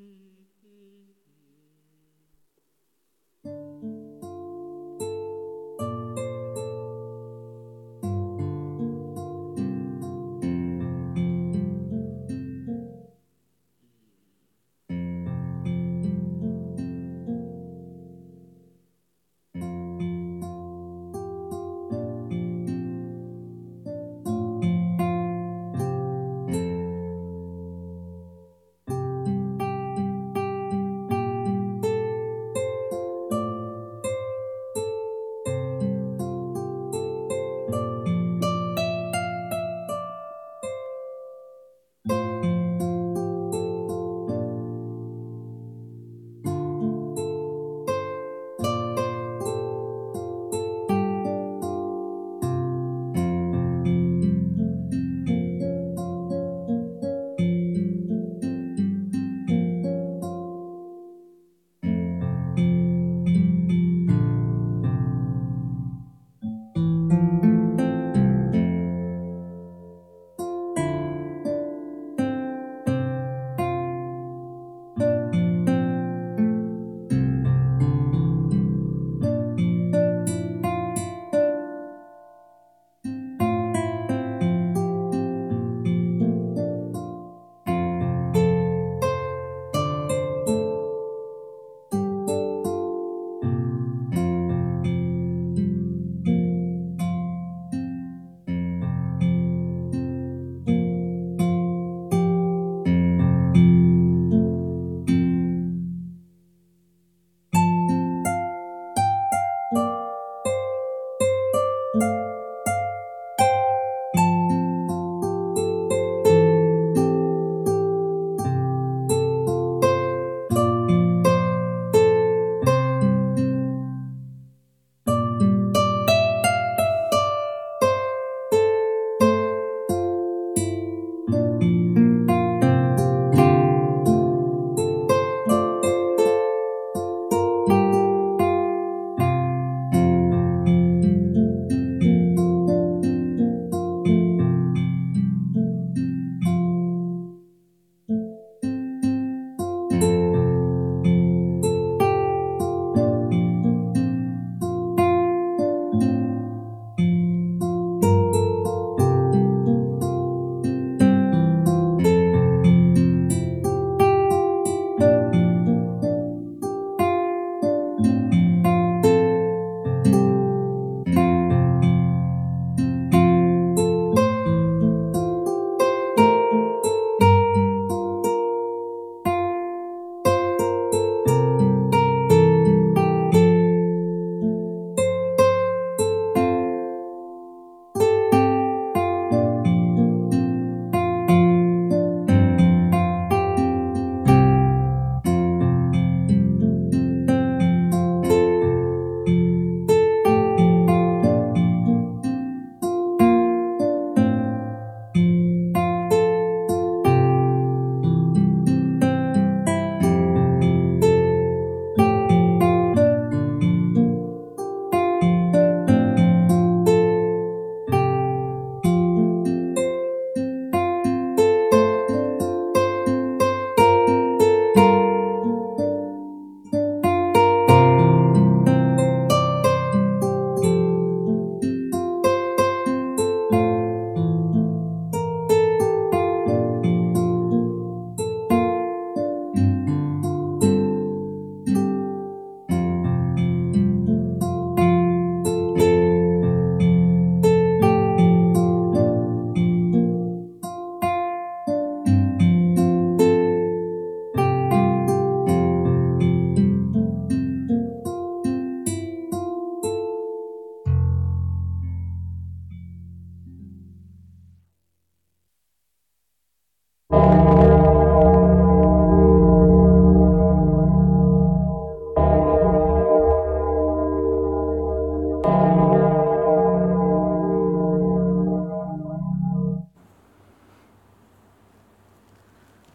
[0.00, 0.29] Mm.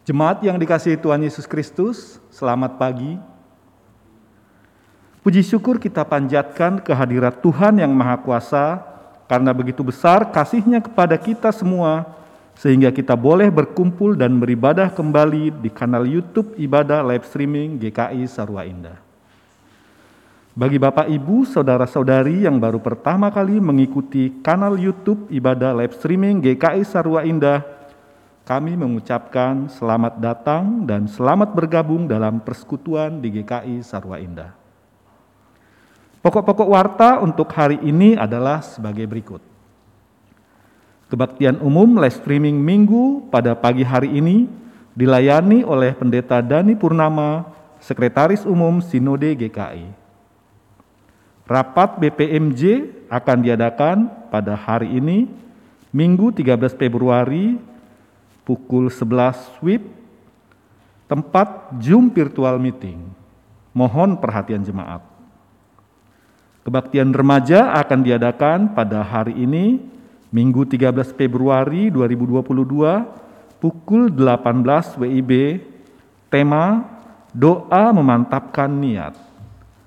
[0.06, 3.18] Jemaat yang dikasihi Tuhan Yesus Kristus, selamat pagi.
[5.26, 8.86] Puji syukur kita panjatkan kehadirat Tuhan yang Maha Kuasa,
[9.26, 12.06] karena begitu besar kasihnya kepada kita semua,
[12.54, 18.62] sehingga kita boleh berkumpul dan beribadah kembali di kanal YouTube Ibadah Live Streaming GKI Sarwa
[18.62, 19.02] Indah.
[20.54, 26.86] Bagi Bapak Ibu, saudara-saudari yang baru pertama kali mengikuti kanal YouTube Ibadah Live Streaming GKI
[26.86, 27.75] Sarwa Indah,
[28.46, 34.54] kami mengucapkan selamat datang dan selamat bergabung dalam persekutuan di GKI Sarwa Indah.
[36.22, 39.42] Pokok-pokok warta untuk hari ini adalah sebagai berikut.
[41.10, 44.46] Kebaktian umum live streaming minggu pada pagi hari ini
[44.94, 47.50] dilayani oleh Pendeta Dani Purnama,
[47.82, 49.90] Sekretaris Umum Sinode GKI.
[51.50, 52.62] Rapat BPMJ
[53.10, 53.96] akan diadakan
[54.30, 55.26] pada hari ini,
[55.90, 57.54] Minggu 13 Februari,
[58.46, 59.82] pukul 11 WIB,
[61.10, 63.02] tempat Zoom virtual meeting.
[63.74, 65.02] Mohon perhatian jemaat.
[66.62, 69.82] Kebaktian remaja akan diadakan pada hari ini,
[70.34, 75.62] Minggu 13 Februari 2022 pukul 18 WIB
[76.26, 76.82] tema
[77.30, 79.14] doa memantapkan niat.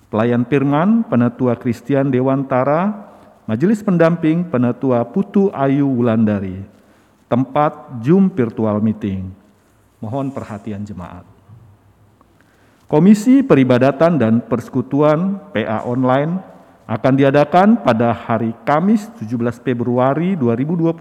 [0.10, 3.12] Pelayan firman Penatua Kristian Dewantara,
[3.46, 6.79] Majelis Pendamping Penatua Putu Ayu Wulandari.
[7.30, 9.30] Tempat Zoom virtual meeting.
[10.02, 11.24] Mohon perhatian jemaat.
[12.90, 16.42] Komisi Peribadatan dan Persekutuan PA Online
[16.90, 20.98] akan diadakan pada hari Kamis 17 Februari 2022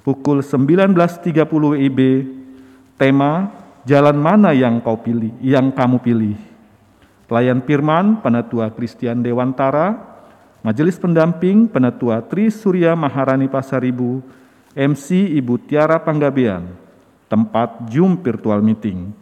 [0.00, 2.00] pukul 19.30 WIB
[2.96, 3.52] tema
[3.84, 6.40] jalan mana yang kau pilih yang kamu pilih
[7.28, 9.92] pelayan firman penatua Kristian Dewantara
[10.64, 14.24] majelis pendamping penatua Tri Surya Maharani Pasaribu
[14.72, 16.68] MC Ibu Tiara Panggabean
[17.28, 19.12] tempat Zoom virtual meeting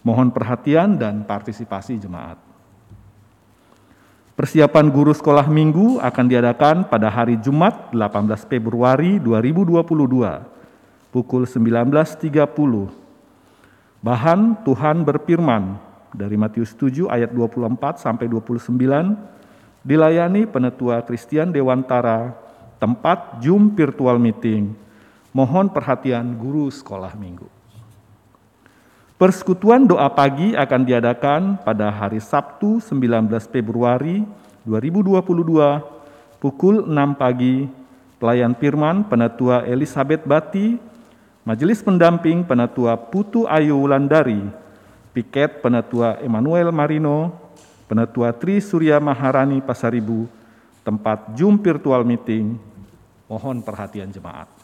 [0.00, 2.46] mohon perhatian dan partisipasi jemaat
[4.36, 9.80] Persiapan guru sekolah minggu akan diadakan pada hari Jumat 18 Februari 2022
[11.08, 12.36] pukul 19.30.
[14.04, 15.80] Bahan Tuhan berfirman
[16.12, 18.76] dari Matius 7 ayat 24 sampai 29
[19.80, 22.36] dilayani penetua Kristian Dewantara
[22.76, 24.76] tempat Zoom virtual meeting.
[25.36, 27.44] Mohon perhatian guru sekolah minggu.
[29.20, 34.24] Persekutuan doa pagi akan diadakan pada hari Sabtu 19 Februari
[34.64, 37.68] 2022 pukul 6 pagi.
[38.16, 40.80] Pelayan firman Penatua Elizabeth Bati,
[41.44, 44.40] Majelis Pendamping Penatua Putu Ayu Wulandari,
[45.12, 47.36] Piket Penatua Emmanuel Marino,
[47.84, 50.32] Penatua Tri Surya Maharani Pasaribu,
[50.80, 52.56] tempat Zoom virtual meeting.
[53.28, 54.55] Mohon perhatian jemaat.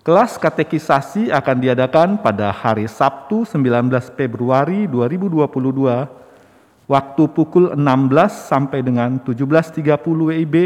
[0.00, 9.20] Kelas katekisasi akan diadakan pada hari Sabtu 19 Februari 2022 waktu pukul 16 sampai dengan
[9.20, 10.56] 17.30 WIB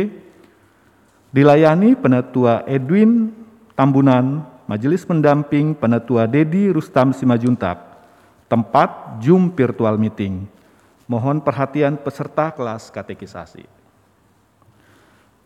[1.34, 3.34] dilayani penetua Edwin
[3.74, 7.82] Tambunan, Majelis Pendamping Penetua Dedi Rustam Simajuntak,
[8.46, 10.46] tempat Zoom virtual meeting.
[11.10, 13.66] Mohon perhatian peserta kelas katekisasi.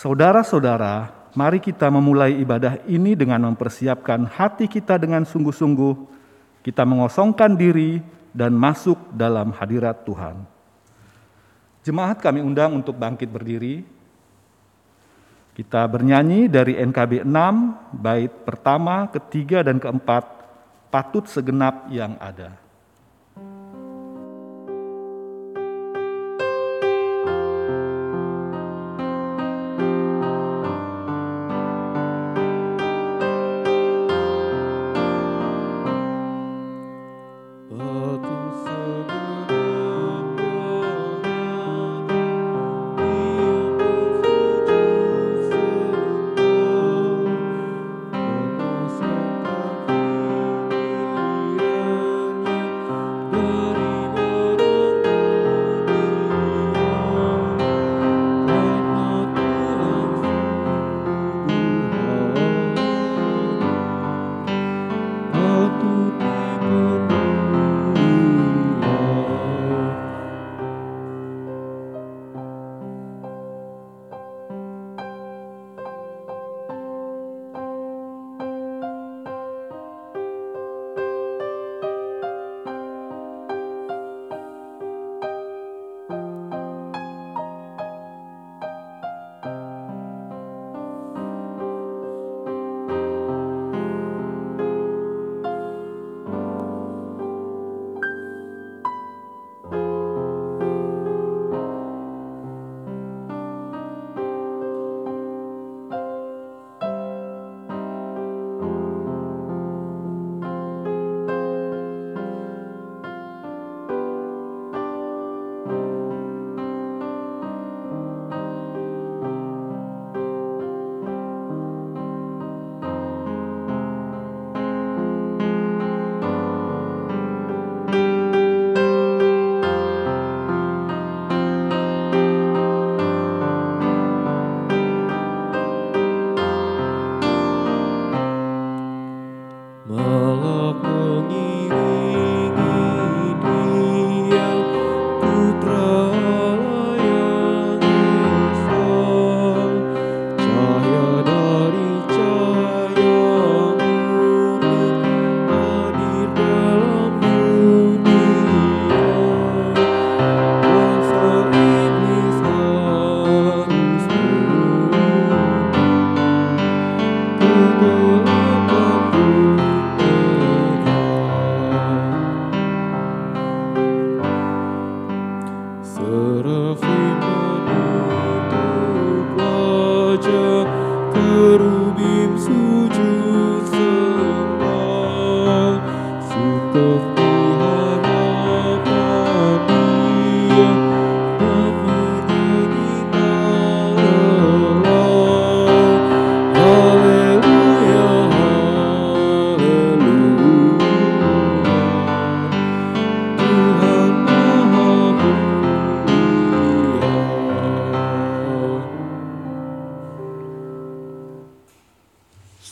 [0.00, 5.94] Saudara-saudara, mari kita memulai ibadah ini dengan mempersiapkan hati kita dengan sungguh-sungguh.
[6.64, 8.00] Kita mengosongkan diri
[8.32, 10.40] dan masuk dalam hadirat Tuhan.
[11.84, 13.84] Jemaat kami undang untuk bangkit berdiri.
[15.52, 20.24] Kita bernyanyi dari NKB 6, bait pertama, ketiga, dan keempat,
[20.88, 22.56] patut segenap yang ada.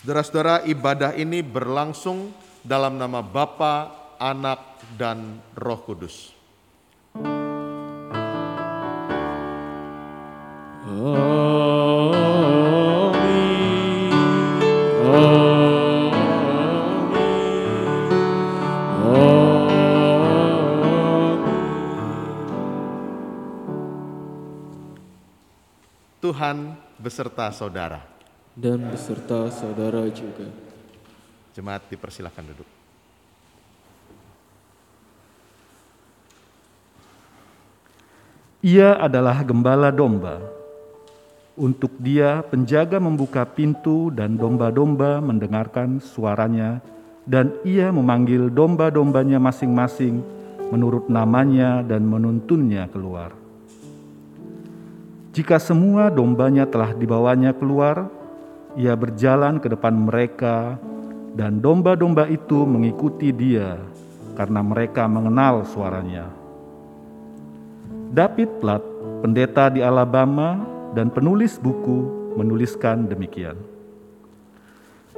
[0.08, 2.32] Saudara-saudara, ibadah ini berlangsung
[2.64, 6.32] dalam nama Bapa, Anak, dan Roh Kudus.
[26.24, 28.17] Tuhan beserta saudara.
[28.58, 30.50] Dan beserta saudara juga.
[31.54, 32.68] Jemaat dipersilakan duduk.
[38.66, 40.42] Ia adalah gembala domba.
[41.54, 46.82] Untuk dia, penjaga membuka pintu dan domba-domba mendengarkan suaranya,
[47.22, 50.22] dan ia memanggil domba-dombanya masing-masing
[50.74, 53.34] menurut namanya dan menuntunnya keluar.
[55.34, 58.10] Jika semua dombanya telah dibawanya keluar,
[58.78, 60.78] ia berjalan ke depan mereka,
[61.34, 63.74] dan domba-domba itu mengikuti dia
[64.38, 66.30] karena mereka mengenal suaranya.
[68.14, 68.80] David Platt,
[69.20, 70.62] pendeta di Alabama
[70.94, 73.58] dan penulis buku, menuliskan demikian.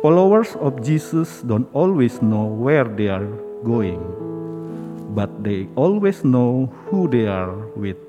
[0.01, 3.29] Followers of Jesus don't always know where they are
[3.61, 4.01] going,
[5.13, 8.01] but they always know who they are with.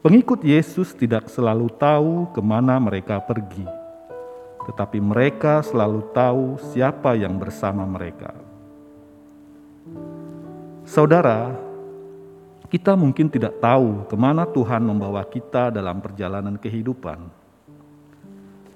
[0.00, 3.68] Pengikut Yesus tidak selalu tahu ke mana mereka pergi,
[4.70, 8.30] tetapi mereka selalu tahu siapa yang bersama mereka.
[10.86, 11.58] Saudara,
[12.70, 17.18] kita mungkin tidak tahu ke mana Tuhan membawa kita dalam perjalanan kehidupan.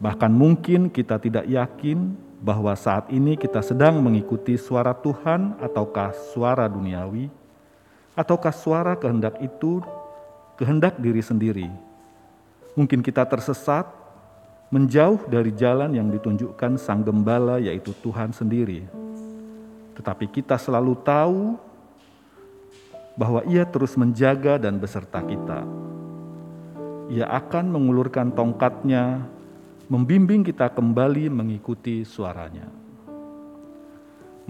[0.03, 2.11] Bahkan mungkin kita tidak yakin
[2.43, 7.31] bahwa saat ini kita sedang mengikuti suara Tuhan ataukah suara duniawi,
[8.19, 9.79] ataukah suara kehendak itu
[10.59, 11.71] kehendak diri sendiri.
[12.75, 13.87] Mungkin kita tersesat,
[14.75, 18.83] menjauh dari jalan yang ditunjukkan Sang Gembala, yaitu Tuhan sendiri.
[19.95, 21.55] Tetapi kita selalu tahu
[23.15, 25.63] bahwa Ia terus menjaga dan beserta kita.
[27.07, 29.23] Ia akan mengulurkan tongkatnya,
[29.87, 32.67] membimbing kita kembali mengikuti suaranya.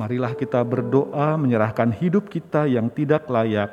[0.01, 3.71] Marilah kita berdoa menyerahkan hidup kita yang tidak layak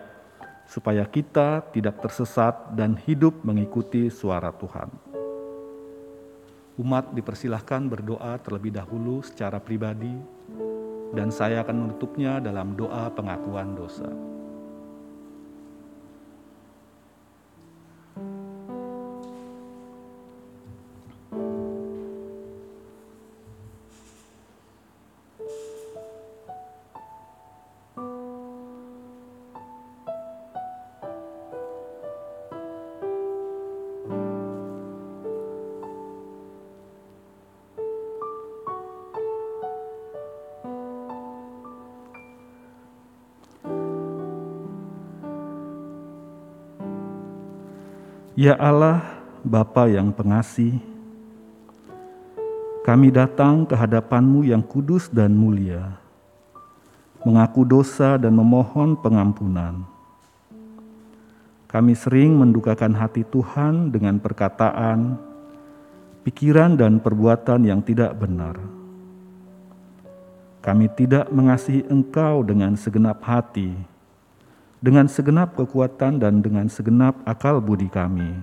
[0.67, 5.10] supaya kita tidak tersesat dan hidup mengikuti suara Tuhan.
[6.81, 10.17] Umat dipersilahkan berdoa terlebih dahulu secara pribadi,
[11.13, 14.09] dan saya akan menutupnya dalam doa pengakuan dosa.
[48.41, 50.81] Ya Allah, Bapa yang pengasih,
[52.81, 56.01] kami datang ke hadapan-Mu yang kudus dan mulia,
[57.21, 59.85] mengaku dosa dan memohon pengampunan.
[61.69, 65.21] Kami sering mendukakan hati Tuhan dengan perkataan,
[66.25, 68.57] pikiran, dan perbuatan yang tidak benar.
[70.65, 73.90] Kami tidak mengasihi Engkau dengan segenap hati,
[74.81, 78.33] dengan segenap kekuatan dan dengan segenap akal budi kami.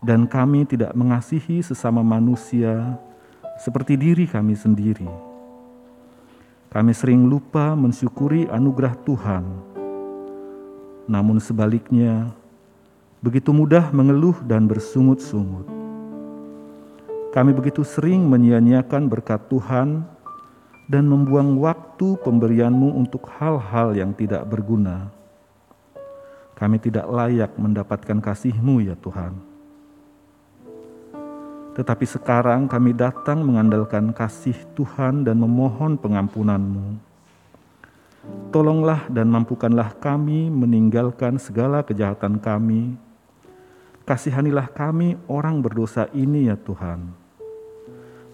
[0.00, 2.96] Dan kami tidak mengasihi sesama manusia
[3.60, 5.06] seperti diri kami sendiri.
[6.72, 9.44] Kami sering lupa mensyukuri anugerah Tuhan.
[11.04, 12.32] Namun sebaliknya,
[13.20, 15.68] begitu mudah mengeluh dan bersungut-sungut.
[17.36, 20.08] Kami begitu sering menyia-nyiakan berkat Tuhan
[20.92, 25.08] dan membuang waktu pemberianmu untuk hal-hal yang tidak berguna.
[26.52, 29.32] Kami tidak layak mendapatkan kasihmu ya Tuhan.
[31.72, 37.00] Tetapi sekarang kami datang mengandalkan kasih Tuhan dan memohon pengampunan-Mu.
[38.52, 43.00] Tolonglah dan mampukanlah kami meninggalkan segala kejahatan kami.
[44.04, 47.21] Kasihanilah kami orang berdosa ini ya Tuhan.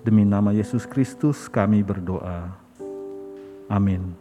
[0.02, 2.55] Demi nama Yesus Kristus kami berdoa.
[3.69, 4.15] Amin.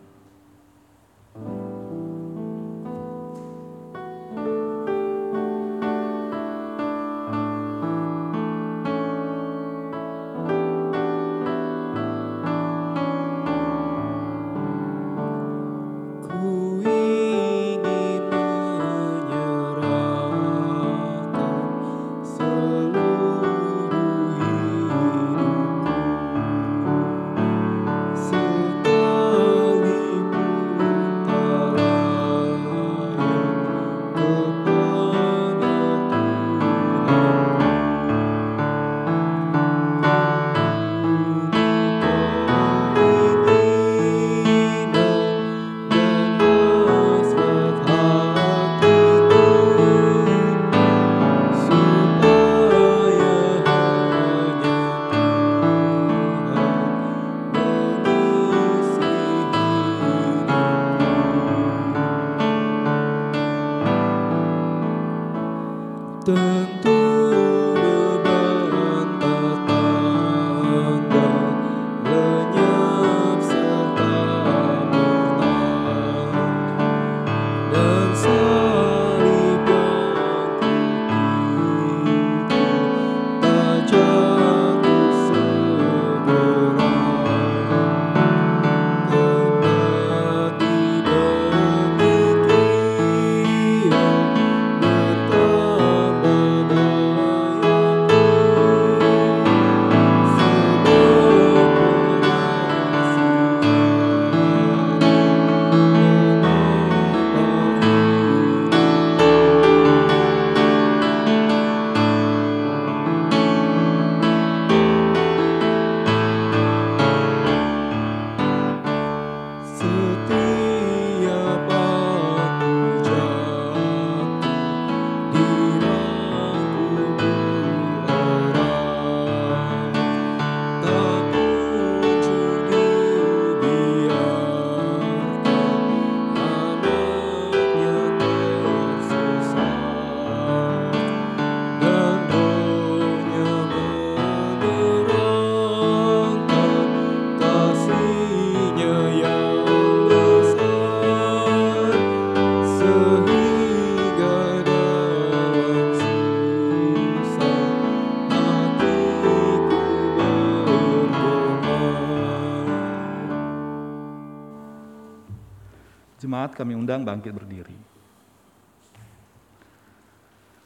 [166.17, 167.77] Jemaat kami undang bangkit berdiri.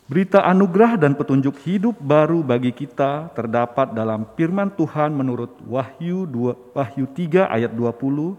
[0.08, 6.76] Berita anugerah dan petunjuk hidup baru bagi kita terdapat dalam firman Tuhan menurut Wahyu 2,
[6.76, 8.36] Wahyu 3 ayat 20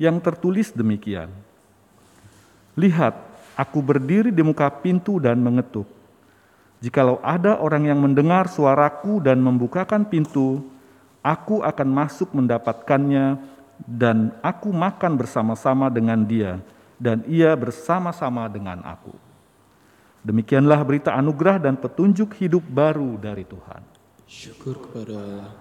[0.00, 1.28] yang tertulis demikian.
[2.72, 3.20] Lihat,
[3.52, 5.84] aku berdiri di muka pintu dan mengetuk.
[6.80, 10.64] Jikalau ada orang yang mendengar suaraku dan membukakan pintu,
[11.20, 13.36] aku akan masuk mendapatkannya
[13.86, 16.60] dan aku makan bersama-sama dengan dia,
[17.00, 19.12] dan ia bersama-sama dengan aku.
[20.20, 23.80] Demikianlah berita anugerah dan petunjuk hidup baru dari Tuhan.
[24.28, 25.52] Syukur kepada Allah.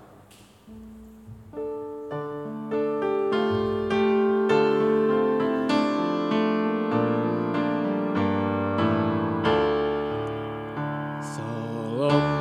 [11.23, 12.38] Salam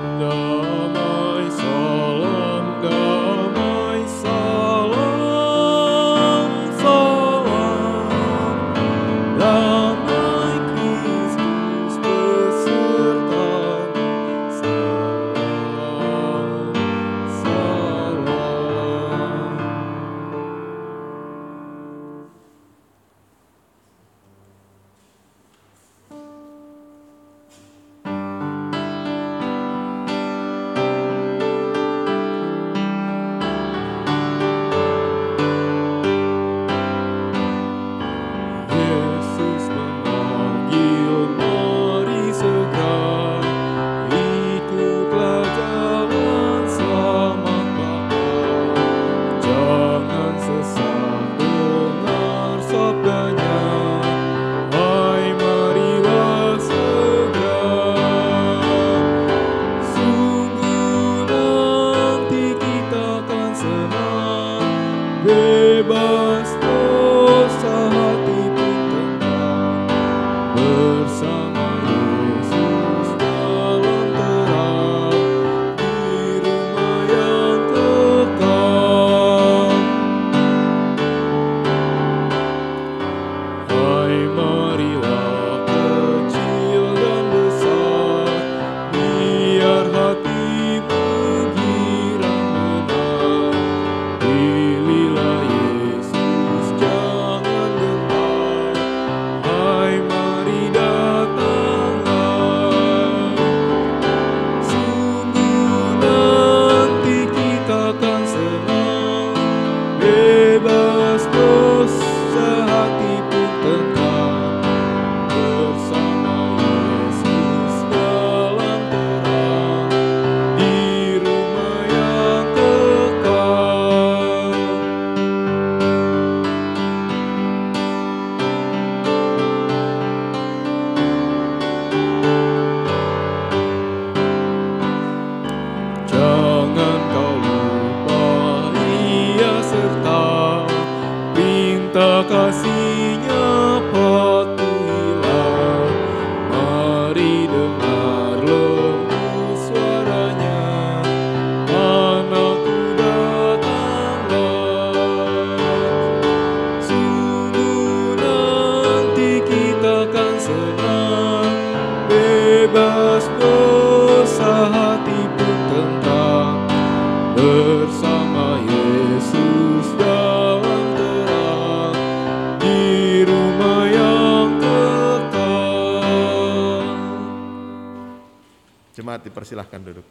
[179.49, 180.05] dipersilahkan duduk.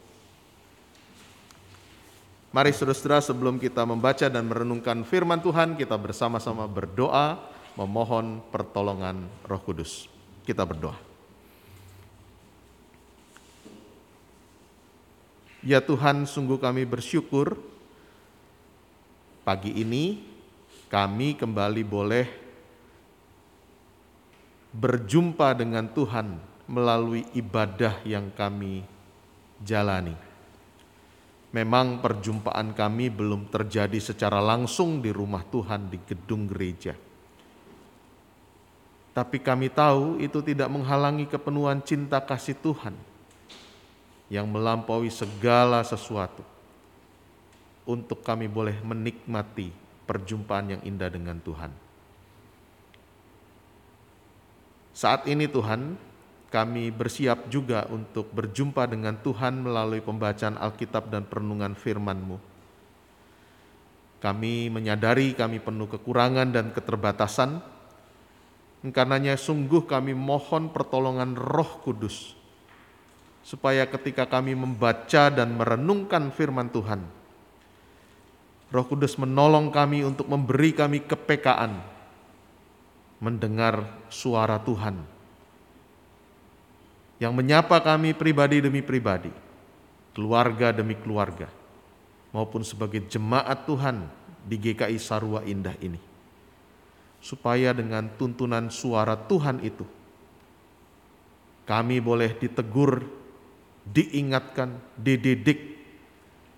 [2.50, 7.38] Mari saudara-saudara sebelum kita membaca dan merenungkan firman Tuhan, kita bersama-sama berdoa
[7.78, 10.10] memohon pertolongan Roh Kudus.
[10.42, 10.98] Kita berdoa.
[15.62, 17.54] Ya Tuhan, sungguh kami bersyukur
[19.46, 20.24] pagi ini
[20.90, 22.26] kami kembali boleh
[24.72, 28.97] berjumpa dengan Tuhan melalui ibadah yang kami
[29.62, 30.14] jalani.
[31.48, 36.92] Memang perjumpaan kami belum terjadi secara langsung di rumah Tuhan di gedung gereja.
[39.16, 42.94] Tapi kami tahu itu tidak menghalangi kepenuhan cinta kasih Tuhan
[44.28, 46.44] yang melampaui segala sesuatu
[47.88, 49.72] untuk kami boleh menikmati
[50.04, 51.72] perjumpaan yang indah dengan Tuhan.
[54.92, 55.96] Saat ini Tuhan,
[56.48, 62.40] kami bersiap juga untuk berjumpa dengan Tuhan melalui pembacaan Alkitab dan perenungan firman-Mu.
[64.18, 67.60] Kami menyadari kami penuh kekurangan dan keterbatasan,
[68.90, 72.32] karenanya sungguh kami mohon pertolongan roh kudus,
[73.44, 77.04] supaya ketika kami membaca dan merenungkan firman Tuhan,
[78.72, 81.78] roh kudus menolong kami untuk memberi kami kepekaan,
[83.20, 85.17] mendengar suara Tuhan,
[87.18, 89.30] yang menyapa kami pribadi demi pribadi,
[90.14, 91.50] keluarga demi keluarga,
[92.30, 94.06] maupun sebagai jemaat Tuhan
[94.46, 95.98] di GKI Sarua Indah ini.
[97.18, 99.82] Supaya dengan tuntunan suara Tuhan itu,
[101.66, 103.02] kami boleh ditegur,
[103.82, 105.74] diingatkan, dididik,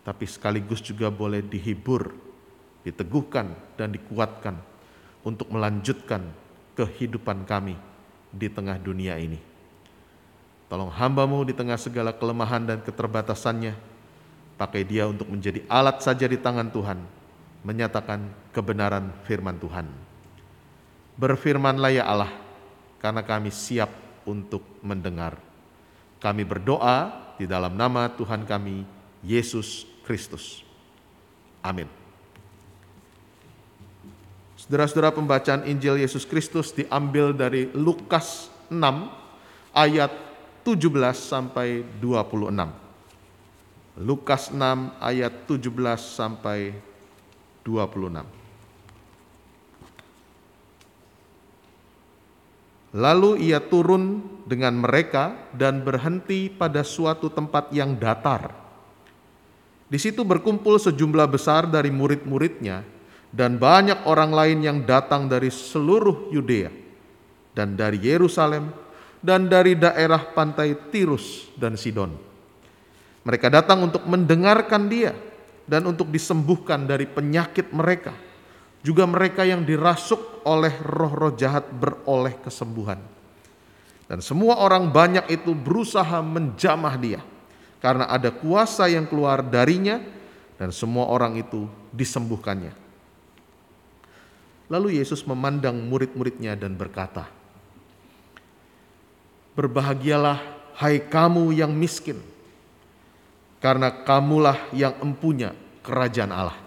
[0.04, 2.12] tapi sekaligus juga boleh dihibur,
[2.84, 4.60] diteguhkan, dan dikuatkan
[5.24, 6.28] untuk melanjutkan
[6.76, 7.80] kehidupan kami
[8.28, 9.49] di tengah dunia ini.
[10.70, 13.74] Tolong hambamu di tengah segala kelemahan dan keterbatasannya,
[14.54, 17.02] pakai dia untuk menjadi alat saja di tangan Tuhan,
[17.66, 18.22] menyatakan
[18.54, 19.90] kebenaran firman Tuhan.
[21.18, 22.30] Berfirmanlah ya Allah,
[23.02, 23.90] karena kami siap
[24.22, 25.42] untuk mendengar.
[26.22, 28.87] Kami berdoa di dalam nama Tuhan kami,
[29.26, 30.62] Yesus Kristus.
[31.66, 31.90] Amin.
[34.54, 38.78] Saudara-saudara pembacaan Injil Yesus Kristus diambil dari Lukas 6
[39.74, 40.29] ayat
[40.62, 42.80] 17 sampai 26.
[44.00, 45.68] Lukas 6 ayat 17
[45.98, 46.72] sampai
[47.64, 48.40] 26.
[52.90, 58.50] Lalu ia turun dengan mereka dan berhenti pada suatu tempat yang datar.
[59.86, 62.82] Di situ berkumpul sejumlah besar dari murid-muridnya
[63.30, 66.70] dan banyak orang lain yang datang dari seluruh Yudea
[67.54, 68.74] dan dari Yerusalem
[69.20, 72.12] dan dari daerah pantai Tirus dan Sidon.
[73.24, 75.12] Mereka datang untuk mendengarkan dia
[75.68, 78.16] dan untuk disembuhkan dari penyakit mereka.
[78.80, 82.96] Juga mereka yang dirasuk oleh roh-roh jahat beroleh kesembuhan.
[84.09, 87.20] Dan semua orang banyak itu berusaha menjamah dia
[87.78, 90.00] karena ada kuasa yang keluar darinya
[90.56, 92.72] dan semua orang itu disembuhkannya.
[94.72, 97.26] Lalu Yesus memandang murid-muridnya dan berkata,
[99.58, 100.38] Berbahagialah
[100.80, 102.16] hai kamu yang miskin,
[103.58, 105.52] karena kamulah yang empunya
[105.84, 106.58] kerajaan Allah.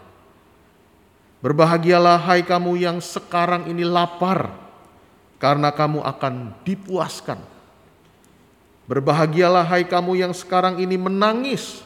[1.39, 4.51] Berbahagialah hai kamu yang sekarang ini lapar,
[5.41, 7.41] karena kamu akan dipuaskan.
[8.85, 11.81] Berbahagialah hai kamu yang sekarang ini menangis,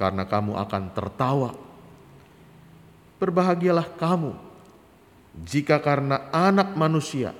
[0.00, 1.50] karena kamu akan tertawa.
[3.16, 4.36] Berbahagialah kamu
[5.36, 7.32] jika karena anak manusia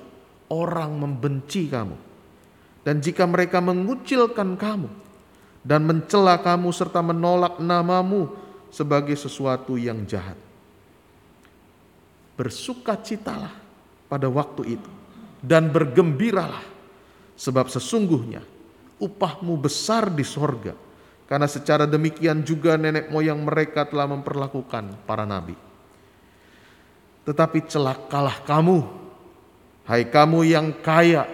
[0.49, 2.06] orang membenci kamu
[2.87, 4.87] dan jika mereka mengucilkan kamu
[5.59, 8.31] dan mencela kamu serta menolak namamu
[8.71, 10.39] sebagai sesuatu yang jahat.
[12.39, 13.51] Bersukacitalah
[14.07, 14.91] pada waktu itu
[15.43, 16.63] dan bergembiralah
[17.35, 18.39] sebab sesungguhnya
[19.03, 20.71] upahmu besar di sorga
[21.27, 25.59] karena secara demikian juga nenek moyang mereka telah memperlakukan para nabi.
[27.27, 28.79] Tetapi celakalah kamu,
[29.91, 31.27] hai kamu yang kaya,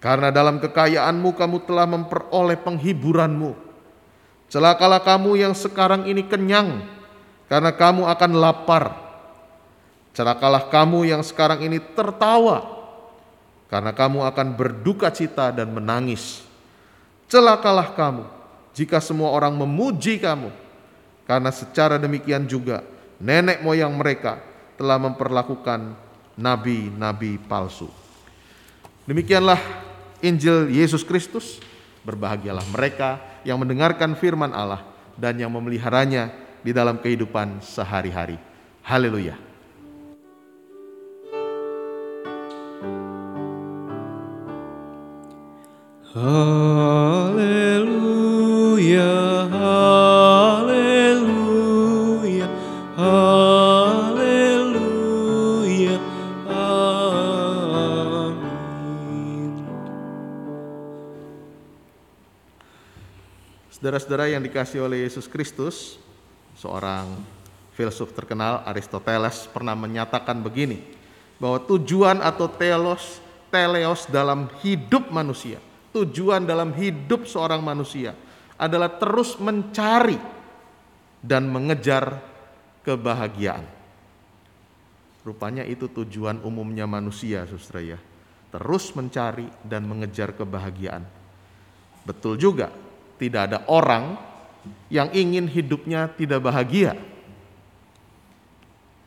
[0.00, 3.52] karena dalam kekayaanmu kamu telah memperoleh penghiburanmu.
[4.50, 6.82] Celakalah kamu yang sekarang ini kenyang,
[7.46, 8.84] karena kamu akan lapar.
[10.10, 12.66] Celakalah kamu yang sekarang ini tertawa,
[13.70, 16.42] karena kamu akan berduka cita dan menangis.
[17.30, 18.24] Celakalah kamu
[18.74, 20.50] jika semua orang memuji kamu,
[21.28, 22.82] karena secara demikian juga
[23.22, 24.42] nenek moyang mereka
[24.74, 25.94] telah memperlakukan
[26.34, 27.86] nabi-nabi palsu.
[29.06, 29.89] Demikianlah
[30.20, 31.60] Injil Yesus Kristus.
[32.00, 34.80] Berbahagialah mereka yang mendengarkan firman Allah
[35.20, 36.32] dan yang memeliharanya
[36.64, 38.40] di dalam kehidupan sehari-hari.
[38.80, 39.36] Haleluya.
[46.10, 47.46] Haleluya,
[63.80, 65.96] Saudara-saudara yang dikasih oleh Yesus Kristus,
[66.52, 67.16] seorang
[67.72, 70.84] filsuf terkenal Aristoteles pernah menyatakan begini,
[71.40, 75.56] bahwa tujuan atau telos teleos dalam hidup manusia,
[75.96, 78.12] tujuan dalam hidup seorang manusia
[78.60, 80.20] adalah terus mencari
[81.24, 82.20] dan mengejar
[82.84, 83.64] kebahagiaan.
[85.24, 87.98] Rupanya itu tujuan umumnya manusia, Saudara ya.
[88.52, 91.00] Terus mencari dan mengejar kebahagiaan.
[92.04, 92.68] Betul juga,
[93.20, 94.16] tidak ada orang
[94.88, 96.96] yang ingin hidupnya tidak bahagia.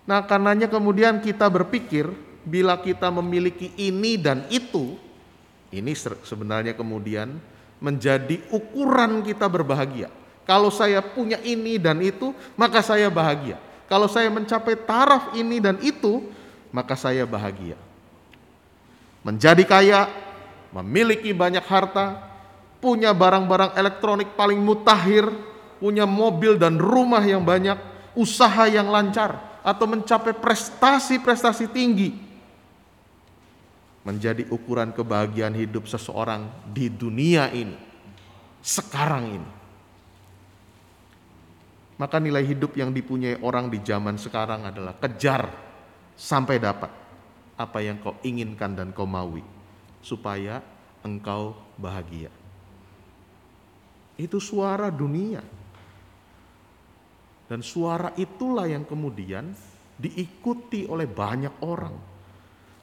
[0.06, 2.12] Nah, karenanya kemudian kita berpikir
[2.46, 5.00] bila kita memiliki ini dan itu,
[5.74, 7.40] ini sebenarnya kemudian
[7.82, 10.12] menjadi ukuran kita berbahagia.
[10.44, 13.56] Kalau saya punya ini dan itu, maka saya bahagia.
[13.88, 16.28] Kalau saya mencapai taraf ini dan itu,
[16.68, 17.80] maka saya bahagia.
[19.24, 20.12] Menjadi kaya,
[20.76, 22.33] memiliki banyak harta,
[22.84, 25.24] punya barang-barang elektronik paling mutakhir,
[25.80, 27.80] punya mobil dan rumah yang banyak,
[28.12, 32.12] usaha yang lancar, atau mencapai prestasi-prestasi tinggi,
[34.04, 37.80] menjadi ukuran kebahagiaan hidup seseorang di dunia ini,
[38.60, 39.50] sekarang ini.
[41.96, 45.48] Maka nilai hidup yang dipunyai orang di zaman sekarang adalah kejar
[46.20, 46.92] sampai dapat
[47.56, 49.46] apa yang kau inginkan dan kau maui,
[50.04, 50.60] supaya
[51.00, 52.43] engkau bahagia.
[54.18, 55.42] Itu suara dunia.
[57.50, 59.54] Dan suara itulah yang kemudian
[60.00, 61.94] diikuti oleh banyak orang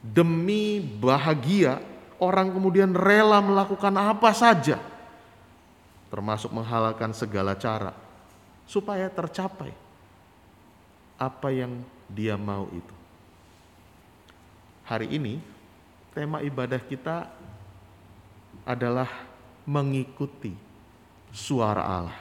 [0.01, 1.77] demi bahagia,
[2.17, 4.81] orang kemudian rela melakukan apa saja,
[6.09, 7.93] termasuk menghalalkan segala cara,
[8.65, 9.69] supaya tercapai
[11.21, 12.95] apa yang dia mau itu.
[14.89, 15.37] Hari ini,
[16.11, 17.29] tema ibadah kita
[18.65, 19.07] adalah
[19.63, 20.70] mengikuti
[21.31, 22.19] suara Allah.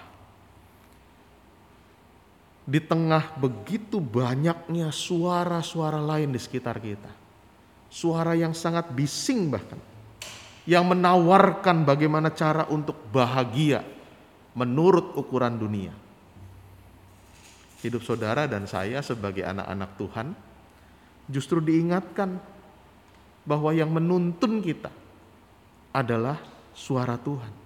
[2.70, 7.10] Di tengah begitu banyaknya suara-suara lain di sekitar kita,
[7.90, 9.80] suara yang sangat bising bahkan
[10.68, 13.82] yang menawarkan bagaimana cara untuk bahagia
[14.54, 15.90] menurut ukuran dunia.
[17.80, 20.26] Hidup saudara dan saya sebagai anak-anak Tuhan
[21.26, 22.36] justru diingatkan
[23.42, 24.92] bahwa yang menuntun kita
[25.90, 26.36] adalah
[26.76, 27.59] suara Tuhan.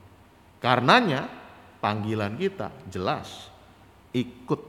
[0.64, 1.29] Karenanya
[1.85, 3.53] panggilan kita jelas
[4.16, 4.64] ikut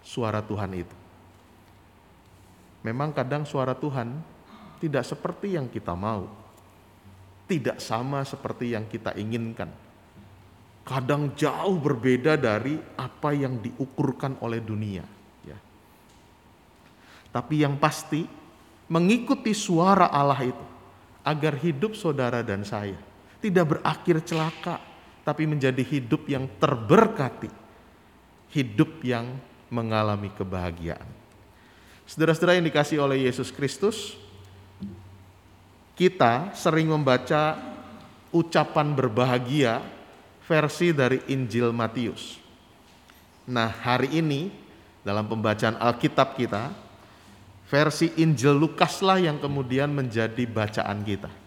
[0.00, 0.96] suara Tuhan itu.
[2.88, 4.16] Memang kadang suara Tuhan
[4.80, 6.24] tidak seperti yang kita mau,
[7.44, 9.68] tidak sama seperti yang kita inginkan.
[10.88, 15.04] Kadang jauh berbeda dari apa yang diukurkan oleh dunia.
[15.44, 15.56] Ya.
[17.28, 18.24] Tapi yang pasti,
[18.88, 20.66] mengikuti suara Allah itu
[21.24, 22.96] agar hidup saudara dan saya
[23.44, 24.93] tidak berakhir celaka,
[25.24, 27.48] tapi menjadi hidup yang terberkati,
[28.52, 29.34] hidup yang
[29.72, 31.08] mengalami kebahagiaan.
[32.04, 34.20] Saudara-saudara yang dikasih oleh Yesus Kristus,
[35.96, 37.56] kita sering membaca
[38.28, 39.80] ucapan berbahagia
[40.44, 42.36] versi dari Injil Matius.
[43.48, 44.52] Nah, hari ini
[45.00, 46.72] dalam pembacaan Alkitab kita,
[47.68, 51.43] versi Injil Lukas lah yang kemudian menjadi bacaan kita.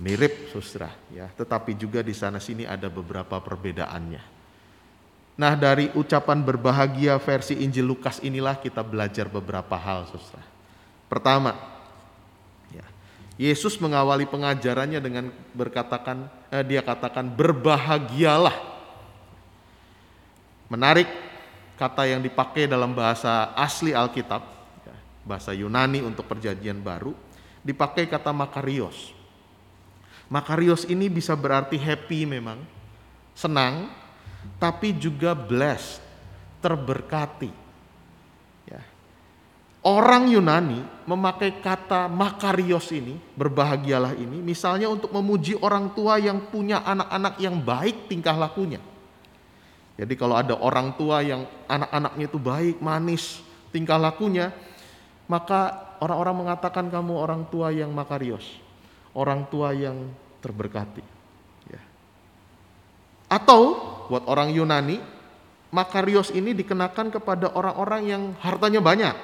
[0.00, 4.40] Mirip, Saudara, ya, tetapi juga di sana sini ada beberapa perbedaannya.
[5.36, 10.44] Nah, dari ucapan berbahagia versi Injil Lukas inilah kita belajar beberapa hal, Saudara.
[11.04, 11.52] Pertama,
[13.40, 18.52] Yesus mengawali pengajarannya dengan berkatakan eh, dia katakan berbahagialah.
[20.68, 21.08] Menarik
[21.80, 24.44] kata yang dipakai dalam bahasa asli Alkitab,
[24.84, 24.92] ya,
[25.24, 27.16] bahasa Yunani untuk perjanjian baru,
[27.64, 29.16] dipakai kata makarios.
[30.30, 32.62] Makarios ini bisa berarti happy memang,
[33.34, 33.90] senang,
[34.62, 35.98] tapi juga blessed,
[36.62, 37.60] terberkati.
[39.80, 46.84] Orang Yunani memakai kata makarios ini, berbahagialah ini, misalnya untuk memuji orang tua yang punya
[46.84, 48.76] anak-anak yang baik tingkah lakunya.
[49.96, 53.40] Jadi kalau ada orang tua yang anak-anaknya itu baik, manis
[53.72, 54.52] tingkah lakunya,
[55.24, 58.60] maka orang-orang mengatakan kamu orang tua yang makarios,
[59.14, 61.04] orang tua yang terberkati.
[61.70, 61.82] Ya.
[63.30, 63.78] Atau
[64.10, 64.98] buat orang Yunani,
[65.70, 69.16] makarios ini dikenakan kepada orang-orang yang hartanya banyak.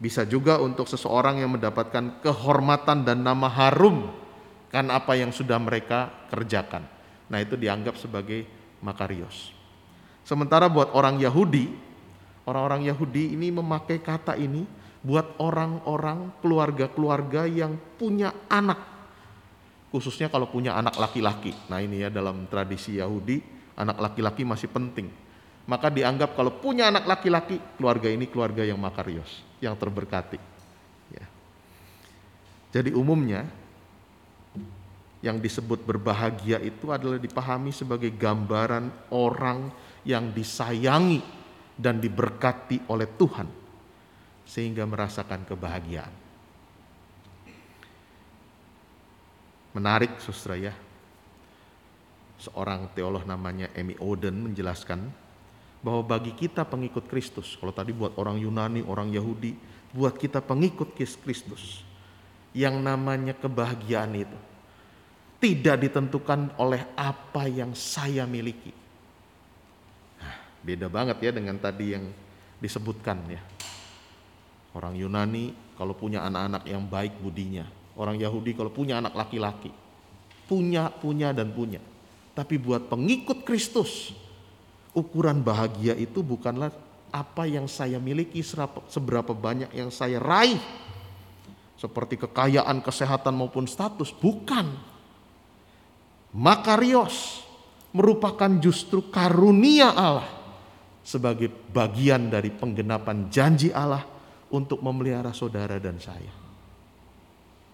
[0.00, 4.12] Bisa juga untuk seseorang yang mendapatkan kehormatan dan nama harum
[4.68, 6.82] kan apa yang sudah mereka kerjakan.
[7.30, 8.44] Nah, itu dianggap sebagai
[8.82, 9.54] makarios.
[10.26, 11.70] Sementara buat orang Yahudi,
[12.42, 14.66] orang-orang Yahudi ini memakai kata ini
[15.04, 18.80] buat orang-orang keluarga-keluarga yang punya anak.
[19.92, 21.52] Khususnya kalau punya anak laki-laki.
[21.68, 23.38] Nah, ini ya dalam tradisi Yahudi,
[23.76, 25.12] anak laki-laki masih penting.
[25.68, 30.40] Maka dianggap kalau punya anak laki-laki, keluarga ini keluarga yang makarios, yang terberkati.
[31.12, 31.24] Ya.
[32.72, 33.44] Jadi umumnya
[35.20, 39.68] yang disebut berbahagia itu adalah dipahami sebagai gambaran orang
[40.04, 41.20] yang disayangi
[41.76, 43.63] dan diberkati oleh Tuhan
[44.54, 46.14] sehingga merasakan kebahagiaan.
[49.74, 50.74] Menarik Saudara ya.
[52.38, 55.10] Seorang teolog namanya Amy Oden menjelaskan
[55.82, 59.58] bahwa bagi kita pengikut Kristus, kalau tadi buat orang Yunani, orang Yahudi,
[59.90, 61.82] buat kita pengikut Kristus,
[62.54, 64.38] yang namanya kebahagiaan itu
[65.42, 68.70] tidak ditentukan oleh apa yang saya miliki.
[70.22, 72.04] Nah, beda banget ya dengan tadi yang
[72.62, 73.53] disebutkan ya.
[74.74, 77.66] Orang Yunani kalau punya anak-anak yang baik budinya.
[77.94, 79.70] Orang Yahudi kalau punya anak laki-laki.
[80.50, 81.78] Punya, punya, dan punya.
[82.34, 84.10] Tapi buat pengikut Kristus,
[84.90, 86.74] ukuran bahagia itu bukanlah
[87.14, 88.42] apa yang saya miliki,
[88.90, 90.58] seberapa banyak yang saya raih.
[91.78, 94.10] Seperti kekayaan, kesehatan maupun status.
[94.10, 94.74] Bukan.
[96.34, 97.46] Makarios
[97.94, 100.26] merupakan justru karunia Allah
[101.06, 104.13] sebagai bagian dari penggenapan janji Allah
[104.54, 106.30] untuk memelihara saudara dan saya.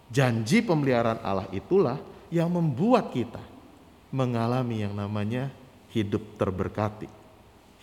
[0.08, 2.00] Janji pemeliharaan Allah itulah
[2.32, 3.44] yang membuat kita
[4.08, 5.52] mengalami yang namanya
[5.92, 7.06] hidup terberkati,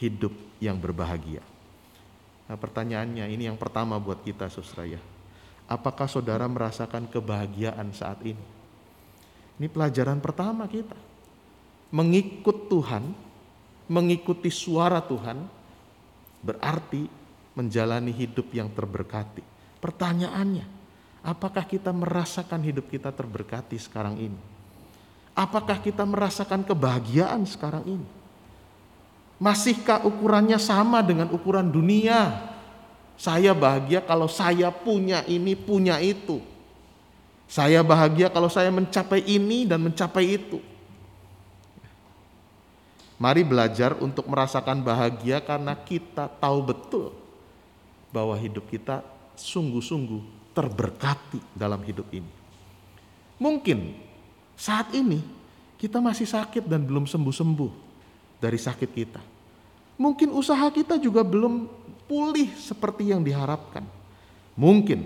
[0.02, 1.46] hidup yang berbahagia.
[2.50, 5.00] Nah pertanyaannya ini yang pertama buat kita saudara
[5.68, 8.40] Apakah saudara merasakan kebahagiaan saat ini?
[9.60, 10.96] Ini pelajaran pertama kita.
[11.92, 13.12] Mengikut Tuhan,
[13.92, 15.44] mengikuti suara Tuhan,
[16.40, 17.12] berarti
[17.58, 19.42] menjalani hidup yang terberkati.
[19.82, 20.70] Pertanyaannya,
[21.26, 24.40] apakah kita merasakan hidup kita terberkati sekarang ini?
[25.34, 28.08] Apakah kita merasakan kebahagiaan sekarang ini?
[29.42, 32.54] Masihkah ukurannya sama dengan ukuran dunia?
[33.18, 36.42] Saya bahagia kalau saya punya ini, punya itu.
[37.50, 40.62] Saya bahagia kalau saya mencapai ini dan mencapai itu.
[43.18, 47.27] Mari belajar untuk merasakan bahagia karena kita tahu betul
[48.18, 49.06] bahwa hidup kita
[49.38, 52.32] sungguh-sungguh terberkati dalam hidup ini.
[53.38, 53.94] Mungkin
[54.58, 55.22] saat ini
[55.78, 57.72] kita masih sakit dan belum sembuh-sembuh
[58.42, 59.22] dari sakit kita.
[60.02, 61.70] Mungkin usaha kita juga belum
[62.10, 63.86] pulih seperti yang diharapkan.
[64.58, 65.06] Mungkin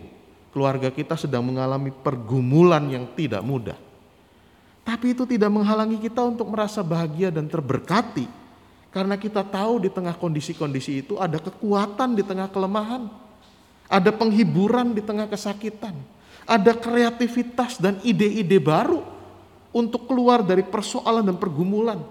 [0.56, 3.76] keluarga kita sedang mengalami pergumulan yang tidak mudah.
[4.88, 8.41] Tapi itu tidak menghalangi kita untuk merasa bahagia dan terberkati
[8.92, 13.08] karena kita tahu di tengah kondisi-kondisi itu ada kekuatan di tengah kelemahan.
[13.88, 15.96] Ada penghiburan di tengah kesakitan.
[16.44, 19.00] Ada kreativitas dan ide-ide baru
[19.72, 22.04] untuk keluar dari persoalan dan pergumulan.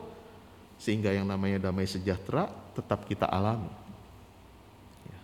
[0.80, 3.68] Sehingga yang namanya damai sejahtera tetap kita alami.
[5.04, 5.20] Ya.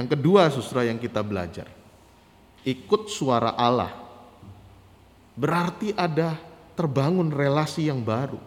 [0.00, 1.72] Yang kedua susra yang kita belajar.
[2.68, 3.96] Ikut suara Allah.
[5.32, 6.36] Berarti ada
[6.76, 8.40] terbangun relasi yang baru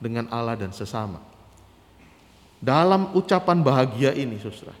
[0.00, 1.31] dengan Allah dan sesama
[2.62, 4.78] dalam ucapan bahagia ini, saudara.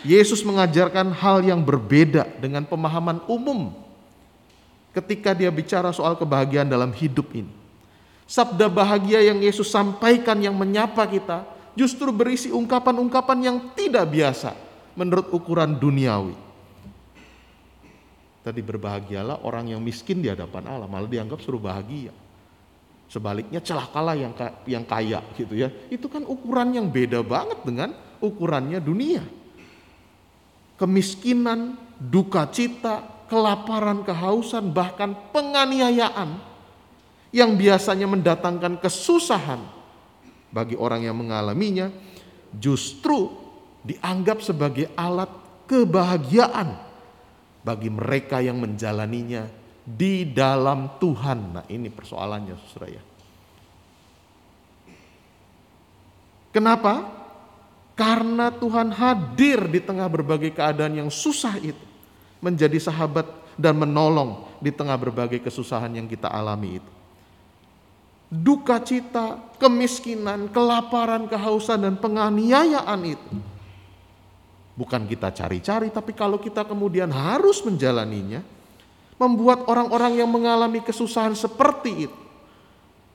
[0.00, 3.72] Yesus mengajarkan hal yang berbeda dengan pemahaman umum
[4.96, 7.52] ketika dia bicara soal kebahagiaan dalam hidup ini.
[8.24, 11.44] Sabda bahagia yang Yesus sampaikan yang menyapa kita
[11.76, 14.56] justru berisi ungkapan-ungkapan yang tidak biasa
[14.96, 16.36] menurut ukuran duniawi.
[18.44, 22.12] Tadi berbahagialah orang yang miskin di hadapan Allah, malah dianggap suruh bahagia.
[23.14, 24.34] Sebaliknya celakalah yang
[24.66, 25.70] yang kaya gitu ya.
[25.86, 29.22] Itu kan ukuran yang beda banget dengan ukurannya dunia.
[30.74, 36.42] Kemiskinan, duka cita, kelaparan, kehausan, bahkan penganiayaan
[37.30, 39.62] yang biasanya mendatangkan kesusahan
[40.50, 41.94] bagi orang yang mengalaminya
[42.50, 43.30] justru
[43.86, 45.30] dianggap sebagai alat
[45.70, 46.82] kebahagiaan
[47.62, 49.46] bagi mereka yang menjalaninya
[49.84, 51.38] di dalam Tuhan.
[51.60, 53.02] Nah ini persoalannya saudara ya.
[56.50, 57.04] Kenapa?
[57.94, 61.84] Karena Tuhan hadir di tengah berbagai keadaan yang susah itu.
[62.40, 66.92] Menjadi sahabat dan menolong di tengah berbagai kesusahan yang kita alami itu.
[68.34, 73.32] duka cita, kemiskinan, kelaparan, kehausan, dan penganiayaan itu.
[74.74, 78.42] Bukan kita cari-cari, tapi kalau kita kemudian harus menjalaninya,
[79.18, 82.20] membuat orang-orang yang mengalami kesusahan seperti itu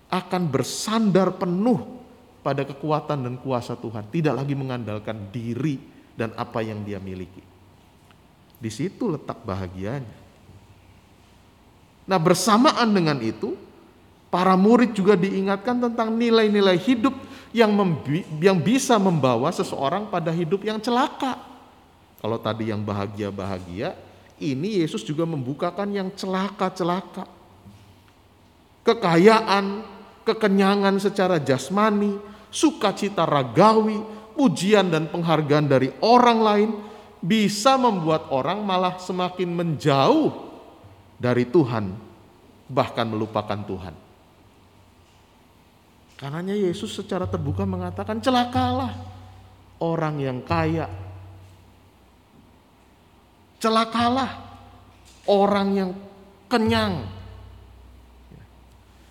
[0.10, 2.00] akan bersandar penuh
[2.42, 5.78] pada kekuatan dan kuasa Tuhan, tidak lagi mengandalkan diri
[6.18, 7.44] dan apa yang dia miliki.
[8.60, 10.18] Di situ letak bahagianya.
[12.10, 13.54] Nah, bersamaan dengan itu,
[14.34, 17.14] para murid juga diingatkan tentang nilai-nilai hidup
[17.54, 17.70] yang
[18.42, 21.38] yang bisa membawa seseorang pada hidup yang celaka.
[22.20, 23.96] Kalau tadi yang bahagia-bahagia,
[24.40, 27.28] ini Yesus juga membukakan yang celaka-celaka.
[28.84, 29.84] Kekayaan,
[30.24, 32.18] kekenyangan secara jasmani,
[32.50, 34.00] sukacita ragawi,
[34.34, 36.70] pujian dan penghargaan dari orang lain
[37.20, 40.32] bisa membuat orang malah semakin menjauh
[41.20, 41.92] dari Tuhan,
[42.72, 43.96] bahkan melupakan Tuhan.
[46.20, 48.92] Karenanya Yesus secara terbuka mengatakan celakalah
[49.80, 51.09] orang yang kaya.
[53.60, 54.32] Celakalah
[55.28, 55.92] orang yang
[56.48, 57.06] kenyang.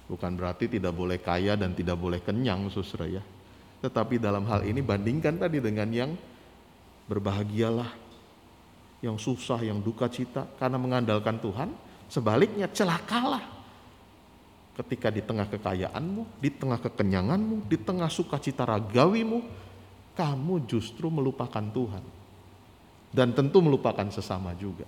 [0.08, 3.22] Bukan berarti tidak boleh kaya dan tidak boleh kenyang, saudara ya.
[3.84, 6.10] Tetapi dalam hal ini bandingkan tadi dengan yang
[7.06, 7.92] berbahagialah,
[9.04, 11.70] yang susah, yang duka cita karena mengandalkan Tuhan.
[12.08, 13.44] Sebaliknya celakalah
[14.80, 19.44] ketika di tengah kekayaanmu, di tengah kekenyanganmu, di tengah sukacita ragawimu,
[20.16, 22.17] kamu justru melupakan Tuhan.
[23.08, 24.84] Dan tentu melupakan sesama juga.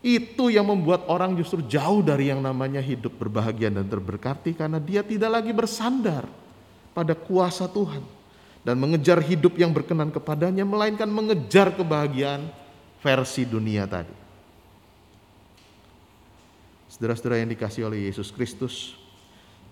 [0.00, 5.04] Itu yang membuat orang justru jauh dari yang namanya hidup berbahagia dan terberkati karena dia
[5.04, 6.24] tidak lagi bersandar
[6.96, 8.00] pada kuasa Tuhan
[8.64, 12.48] dan mengejar hidup yang berkenan kepadanya melainkan mengejar kebahagiaan
[13.04, 14.16] versi dunia tadi.
[16.88, 18.96] Saudara-saudara yang dikasih oleh Yesus Kristus,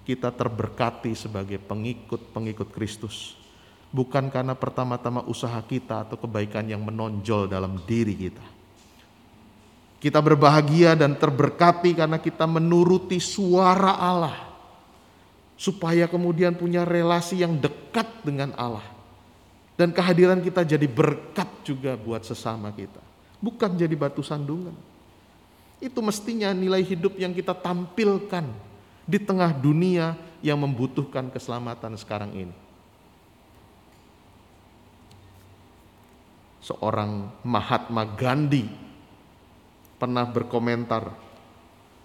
[0.04, 3.36] kita terberkati sebagai pengikut-pengikut Kristus.
[3.88, 8.58] Bukan karena pertama-tama usaha kita atau kebaikan yang menonjol dalam diri kita
[9.98, 14.38] kita berbahagia dan terberkati karena kita menuruti suara Allah.
[15.58, 18.86] Supaya kemudian punya relasi yang dekat dengan Allah.
[19.74, 23.02] Dan kehadiran kita jadi berkat juga buat sesama kita.
[23.42, 24.74] Bukan jadi batu sandungan.
[25.82, 28.46] Itu mestinya nilai hidup yang kita tampilkan
[29.02, 30.14] di tengah dunia
[30.46, 32.54] yang membutuhkan keselamatan sekarang ini.
[36.68, 38.68] Seorang Mahatma Gandhi
[39.96, 41.16] pernah berkomentar,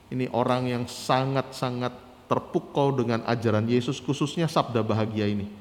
[0.08, 1.92] ini orang yang sangat-sangat
[2.32, 5.52] terpukau dengan ajaran Yesus, khususnya sabda bahagia ini.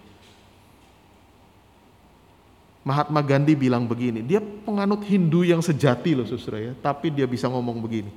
[2.87, 7.51] Mahatma Gandhi bilang begini, dia penganut Hindu yang sejati loh saudara ya, tapi dia bisa
[7.51, 8.15] ngomong begini.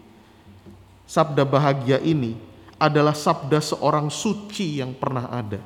[1.10, 2.38] Sabda bahagia ini
[2.78, 5.62] adalah sabda seorang suci yang pernah ada.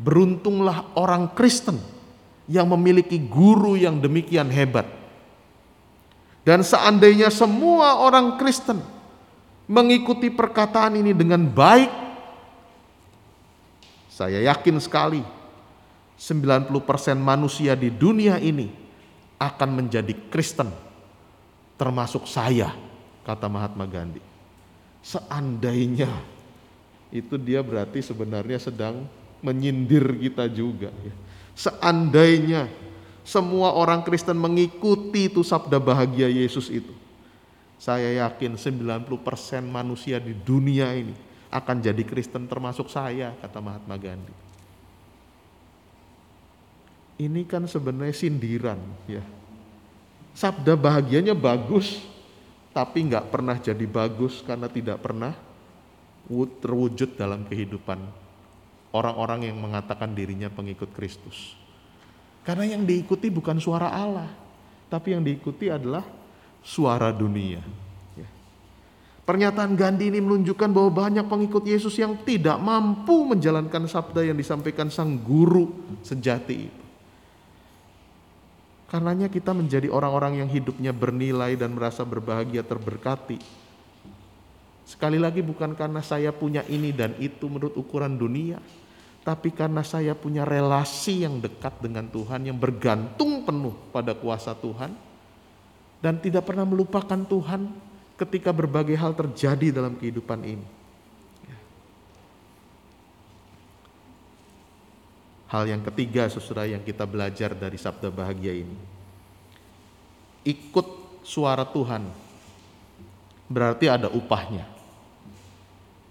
[0.00, 1.97] Beruntunglah orang Kristen
[2.48, 4.98] yang memiliki guru yang demikian hebat
[6.48, 8.80] dan seandainya semua orang Kristen
[9.68, 11.92] mengikuti perkataan ini dengan baik,
[14.08, 15.20] saya yakin sekali
[16.16, 16.72] 90%
[17.20, 18.72] manusia di dunia ini
[19.36, 20.72] akan menjadi Kristen,
[21.76, 22.72] termasuk saya,
[23.28, 24.24] kata Mahatma Gandhi.
[25.04, 26.08] Seandainya
[27.12, 29.04] itu dia berarti sebenarnya sedang
[29.44, 30.88] menyindir kita juga.
[31.04, 31.14] ya.
[31.58, 32.70] Seandainya
[33.26, 36.94] semua orang Kristen mengikuti itu sabda bahagia Yesus itu.
[37.82, 41.18] Saya yakin 90% manusia di dunia ini
[41.50, 44.34] akan jadi Kristen termasuk saya, kata Mahatma Gandhi.
[47.18, 48.78] Ini kan sebenarnya sindiran
[49.10, 49.26] ya.
[50.38, 52.06] Sabda bahagianya bagus,
[52.70, 55.34] tapi nggak pernah jadi bagus karena tidak pernah
[56.62, 58.27] terwujud dalam kehidupan
[58.92, 61.56] orang-orang yang mengatakan dirinya pengikut Kristus.
[62.44, 64.28] Karena yang diikuti bukan suara Allah,
[64.88, 66.00] tapi yang diikuti adalah
[66.64, 67.60] suara dunia.
[68.16, 68.28] Ya.
[69.28, 74.88] Pernyataan Gandhi ini menunjukkan bahwa banyak pengikut Yesus yang tidak mampu menjalankan sabda yang disampaikan
[74.88, 75.68] sang guru
[76.00, 76.84] sejati itu.
[78.88, 83.36] Karenanya kita menjadi orang-orang yang hidupnya bernilai dan merasa berbahagia terberkati.
[84.88, 88.56] Sekali lagi bukan karena saya punya ini dan itu menurut ukuran dunia,
[89.20, 94.96] tapi karena saya punya relasi yang dekat dengan Tuhan, yang bergantung penuh pada kuasa Tuhan,
[96.00, 97.68] dan tidak pernah melupakan Tuhan
[98.16, 100.66] ketika berbagai hal terjadi dalam kehidupan ini.
[105.52, 108.76] Hal yang ketiga, saudara, yang kita belajar dari sabda bahagia ini,
[110.48, 112.08] ikut suara Tuhan
[113.52, 114.77] berarti ada upahnya.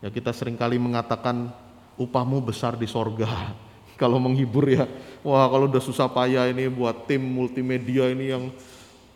[0.02, 1.50] Ya kita sering kali mengatakan
[1.98, 3.28] upahmu besar di sorga.
[4.02, 4.86] Kalau menghibur ya,
[5.26, 8.54] wah kalau udah susah payah ini buat tim multimedia ini yang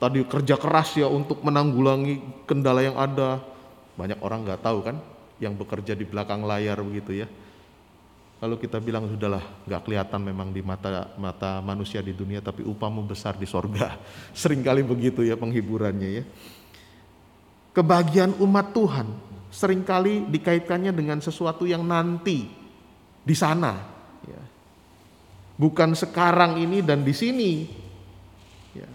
[0.01, 2.17] tadi kerja keras ya untuk menanggulangi
[2.49, 3.45] kendala yang ada.
[3.93, 4.97] Banyak orang nggak tahu kan,
[5.37, 7.29] yang bekerja di belakang layar begitu ya.
[8.41, 13.05] Lalu kita bilang sudahlah nggak kelihatan memang di mata mata manusia di dunia tapi upahmu
[13.05, 14.01] besar di sorga.
[14.41, 16.23] Seringkali begitu ya penghiburannya ya.
[17.77, 22.47] Kebahagiaan umat Tuhan sering kali dikaitkannya dengan sesuatu yang nanti
[23.21, 23.75] di sana.
[24.23, 24.41] Ya.
[25.59, 27.67] Bukan sekarang ini dan di sini.
[28.71, 28.87] Ya.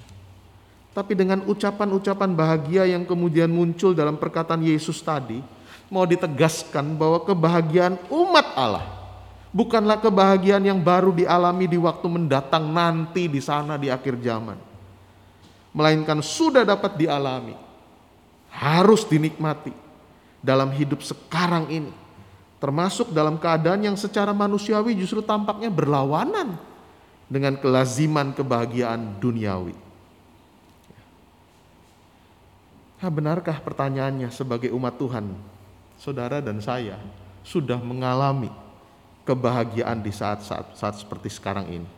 [0.96, 5.44] Tapi dengan ucapan-ucapan bahagia yang kemudian muncul dalam perkataan Yesus tadi,
[5.92, 8.86] mau ditegaskan bahwa kebahagiaan umat Allah
[9.52, 14.58] bukanlah kebahagiaan yang baru dialami di waktu mendatang nanti di sana di akhir zaman.
[15.76, 17.52] Melainkan sudah dapat dialami,
[18.48, 19.85] harus dinikmati
[20.46, 21.90] dalam hidup sekarang ini.
[22.62, 26.54] Termasuk dalam keadaan yang secara manusiawi justru tampaknya berlawanan
[27.26, 29.74] dengan kelaziman kebahagiaan duniawi.
[32.96, 35.36] Nah, benarkah pertanyaannya sebagai umat Tuhan,
[36.00, 36.96] saudara dan saya
[37.44, 38.48] sudah mengalami
[39.28, 41.88] kebahagiaan di saat-saat saat seperti sekarang ini.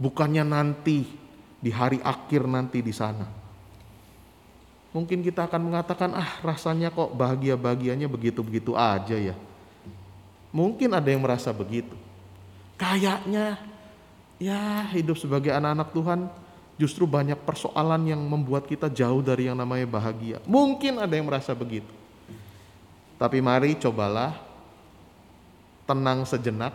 [0.00, 1.04] Bukannya nanti
[1.60, 3.41] di hari akhir nanti di sana.
[4.92, 9.34] Mungkin kita akan mengatakan, ah rasanya kok bahagia-bahagianya begitu-begitu aja ya.
[10.52, 11.96] Mungkin ada yang merasa begitu.
[12.76, 13.56] Kayaknya
[14.36, 16.20] ya hidup sebagai anak-anak Tuhan
[16.76, 20.44] justru banyak persoalan yang membuat kita jauh dari yang namanya bahagia.
[20.44, 21.88] Mungkin ada yang merasa begitu.
[23.16, 24.36] Tapi mari cobalah
[25.88, 26.74] tenang sejenak,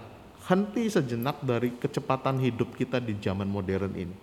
[0.50, 4.16] henti sejenak dari kecepatan hidup kita di zaman modern ini.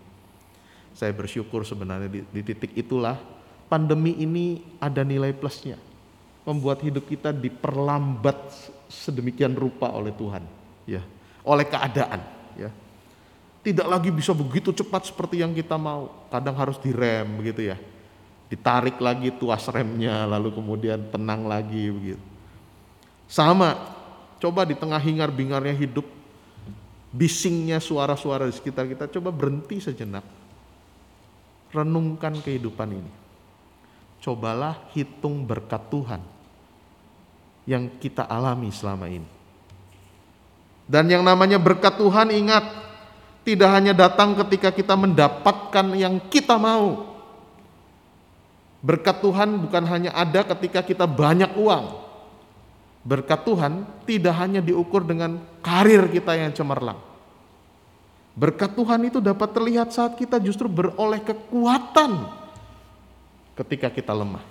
[0.95, 3.19] Saya bersyukur sebenarnya di, di titik itulah
[3.67, 5.81] pandemi ini ada nilai plusnya.
[6.45, 8.37] Membuat hidup kita diperlambat
[8.93, 10.45] sedemikian rupa oleh Tuhan,
[10.85, 11.01] ya,
[11.41, 12.21] oleh keadaan,
[12.53, 12.69] ya.
[13.65, 16.29] Tidak lagi bisa begitu cepat seperti yang kita mau.
[16.29, 17.81] Kadang harus direm begitu ya.
[18.53, 22.21] Ditarik lagi tuas remnya lalu kemudian tenang lagi begitu.
[23.25, 23.95] Sama
[24.45, 26.05] Coba di tengah hingar-bingarnya hidup,
[27.09, 30.21] bisingnya suara-suara di sekitar kita, coba berhenti sejenak.
[31.73, 33.13] Renungkan kehidupan ini.
[34.25, 36.25] Cobalah hitung berkat Tuhan
[37.69, 39.29] yang kita alami selama ini.
[40.89, 42.65] Dan yang namanya berkat Tuhan ingat,
[43.45, 47.13] tidak hanya datang ketika kita mendapatkan yang kita mau.
[48.81, 52.05] Berkat Tuhan bukan hanya ada ketika kita banyak uang,
[53.05, 56.97] Berkat Tuhan tidak hanya diukur dengan karir kita yang cemerlang.
[58.33, 62.44] Berkat Tuhan itu dapat terlihat saat kita justru beroleh kekuatan
[63.55, 64.43] ketika kita lemah.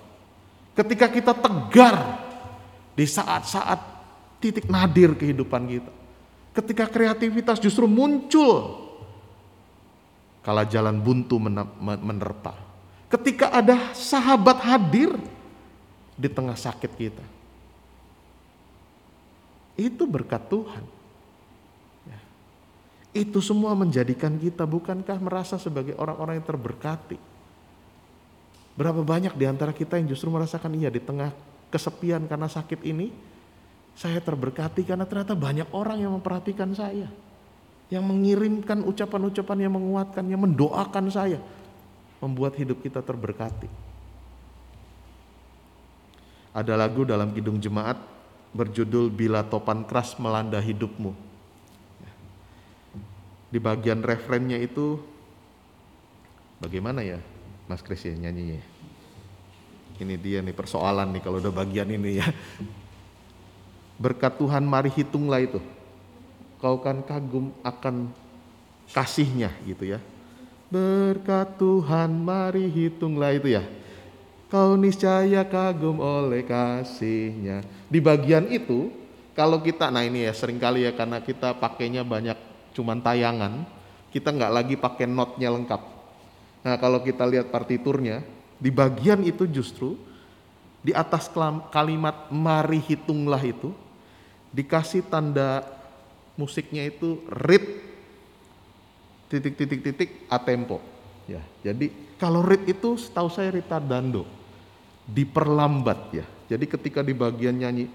[0.73, 2.23] Ketika kita tegar
[2.97, 3.79] di saat-saat
[4.41, 5.93] titik nadir kehidupan kita.
[6.53, 8.83] Ketika kreativitas justru muncul
[10.43, 11.39] kala jalan buntu
[11.79, 12.57] menerpa.
[13.07, 15.13] Ketika ada sahabat hadir
[16.17, 17.25] di tengah sakit kita.
[19.73, 20.85] Itu berkat Tuhan.
[22.05, 22.19] Ya.
[23.13, 27.17] Itu semua menjadikan kita bukankah merasa sebagai orang-orang yang terberkati.
[28.73, 31.29] Berapa banyak di antara kita yang justru merasakan iya di tengah
[31.69, 33.13] kesepian karena sakit ini,
[33.93, 37.05] saya terberkati karena ternyata banyak orang yang memperhatikan saya.
[37.93, 41.37] Yang mengirimkan ucapan-ucapan yang menguatkan, yang mendoakan saya.
[42.17, 43.69] Membuat hidup kita terberkati.
[46.53, 47.97] Ada lagu dalam Kidung Jemaat
[48.53, 51.13] berjudul Bila Topan Keras Melanda Hidupmu.
[53.53, 54.97] Di bagian referennya itu
[56.57, 57.21] bagaimana ya
[57.67, 58.61] Mas Kris ya nyanyinya?
[60.01, 62.27] Ini dia nih persoalan nih kalau udah bagian ini ya.
[64.01, 65.61] Berkat Tuhan mari hitunglah itu.
[66.59, 68.09] Kau kan kagum akan
[68.91, 69.99] kasihnya gitu ya.
[70.67, 73.63] Berkat Tuhan mari hitunglah itu ya
[74.53, 77.65] kau niscaya kagum oleh kasihnya.
[77.89, 78.93] Di bagian itu,
[79.33, 82.37] kalau kita, nah ini ya sering kali ya karena kita pakainya banyak
[82.77, 83.65] cuman tayangan,
[84.13, 85.81] kita nggak lagi pakai notnya lengkap.
[86.63, 88.23] Nah kalau kita lihat partiturnya,
[88.57, 89.99] di bagian itu justru
[90.83, 91.31] di atas
[91.71, 93.71] kalimat mari hitunglah itu
[94.51, 95.63] dikasih tanda
[96.35, 97.63] musiknya itu read
[99.31, 100.83] titik titik titik a tempo
[101.23, 101.87] ya jadi
[102.19, 104.27] kalau read itu setahu saya retardando
[105.07, 106.25] diperlambat ya.
[106.47, 107.87] Jadi ketika di bagian nyanyi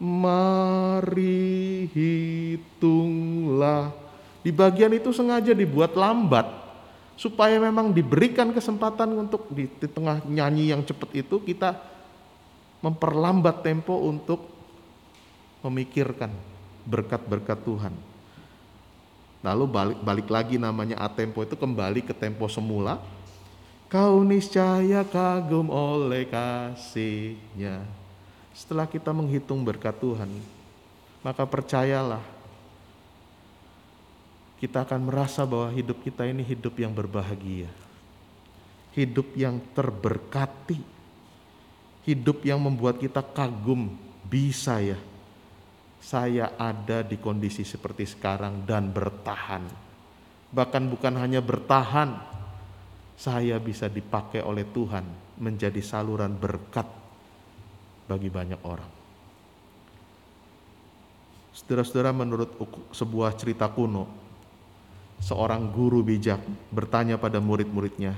[0.00, 3.92] mari hitunglah
[4.42, 6.44] di bagian itu sengaja dibuat lambat
[7.14, 11.78] supaya memang diberikan kesempatan untuk di, di tengah nyanyi yang cepat itu kita
[12.82, 14.44] memperlambat tempo untuk
[15.64, 16.28] memikirkan
[16.84, 17.94] berkat-berkat Tuhan.
[19.40, 23.00] Lalu balik, balik lagi namanya atempo itu kembali ke tempo semula.
[23.88, 27.84] Kau niscaya kagum oleh kasihnya.
[28.56, 30.28] Setelah kita menghitung berkat Tuhan,
[31.20, 32.33] maka percayalah
[34.64, 37.68] kita akan merasa bahwa hidup kita ini hidup yang berbahagia.
[38.96, 40.80] Hidup yang terberkati.
[42.08, 43.92] Hidup yang membuat kita kagum,
[44.24, 44.96] bisa ya
[46.04, 49.64] saya ada di kondisi seperti sekarang dan bertahan.
[50.52, 52.20] Bahkan bukan hanya bertahan,
[53.16, 55.04] saya bisa dipakai oleh Tuhan
[55.40, 56.84] menjadi saluran berkat
[58.04, 58.92] bagi banyak orang.
[61.56, 62.52] Saudara-saudara menurut
[62.92, 64.23] sebuah cerita kuno,
[65.22, 66.40] seorang guru bijak
[66.70, 68.16] bertanya pada murid-muridnya.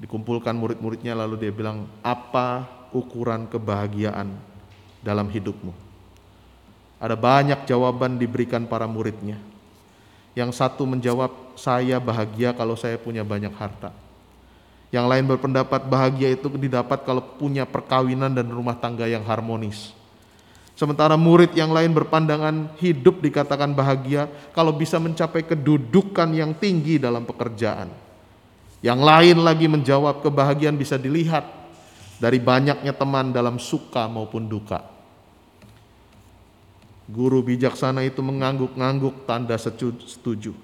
[0.00, 4.32] Dikumpulkan murid-muridnya lalu dia bilang, apa ukuran kebahagiaan
[5.04, 5.72] dalam hidupmu?
[7.00, 9.40] Ada banyak jawaban diberikan para muridnya.
[10.36, 13.90] Yang satu menjawab, "Saya bahagia kalau saya punya banyak harta."
[14.90, 19.94] Yang lain berpendapat bahagia itu didapat kalau punya perkawinan dan rumah tangga yang harmonis.
[20.80, 27.28] Sementara murid yang lain berpandangan hidup dikatakan bahagia kalau bisa mencapai kedudukan yang tinggi dalam
[27.28, 27.92] pekerjaan.
[28.80, 31.44] Yang lain lagi menjawab kebahagiaan bisa dilihat
[32.16, 34.80] dari banyaknya teman dalam suka maupun duka.
[37.12, 40.56] Guru bijaksana itu mengangguk-ngangguk tanda setuju.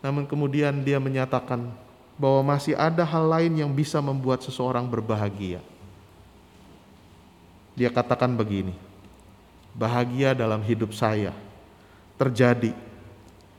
[0.00, 1.68] Namun kemudian dia menyatakan
[2.16, 5.60] bahwa masih ada hal lain yang bisa membuat seseorang berbahagia.
[7.76, 8.87] Dia katakan begini,
[9.76, 11.32] bahagia dalam hidup saya
[12.16, 12.74] terjadi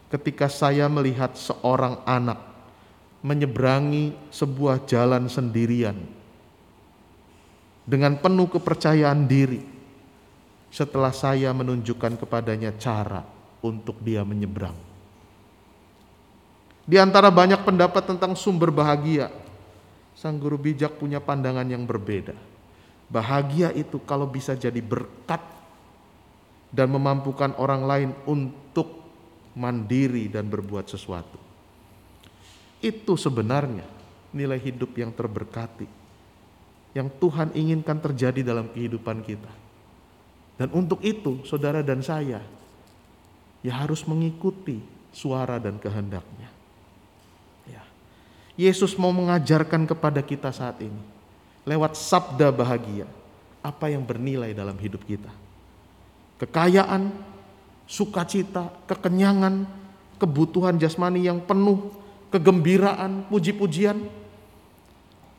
[0.10, 2.42] ketika saya melihat seorang anak
[3.22, 5.96] menyeberangi sebuah jalan sendirian
[7.90, 9.62] dengan penuh kepercayaan diri
[10.70, 13.26] setelah saya menunjukkan kepadanya cara
[13.66, 14.78] untuk dia menyeberang.
[16.90, 19.30] Di antara banyak pendapat tentang sumber bahagia,
[20.18, 22.34] sang guru bijak punya pandangan yang berbeda.
[23.10, 25.42] Bahagia itu kalau bisa jadi berkat
[26.70, 29.00] dan memampukan orang lain untuk
[29.58, 31.38] mandiri dan berbuat sesuatu.
[32.80, 33.84] Itu sebenarnya
[34.32, 35.90] nilai hidup yang terberkati,
[36.94, 39.52] yang Tuhan inginkan terjadi dalam kehidupan kita.
[40.60, 42.44] Dan untuk itu saudara dan saya
[43.60, 44.80] ya harus mengikuti
[45.12, 46.50] suara dan kehendaknya.
[47.68, 47.84] Ya.
[48.56, 51.00] Yesus mau mengajarkan kepada kita saat ini
[51.68, 53.08] lewat sabda bahagia
[53.60, 55.32] apa yang bernilai dalam hidup kita.
[56.40, 57.12] Kekayaan,
[57.84, 59.68] sukacita, kekenyangan,
[60.16, 61.92] kebutuhan jasmani yang penuh,
[62.32, 64.00] kegembiraan, puji-pujian,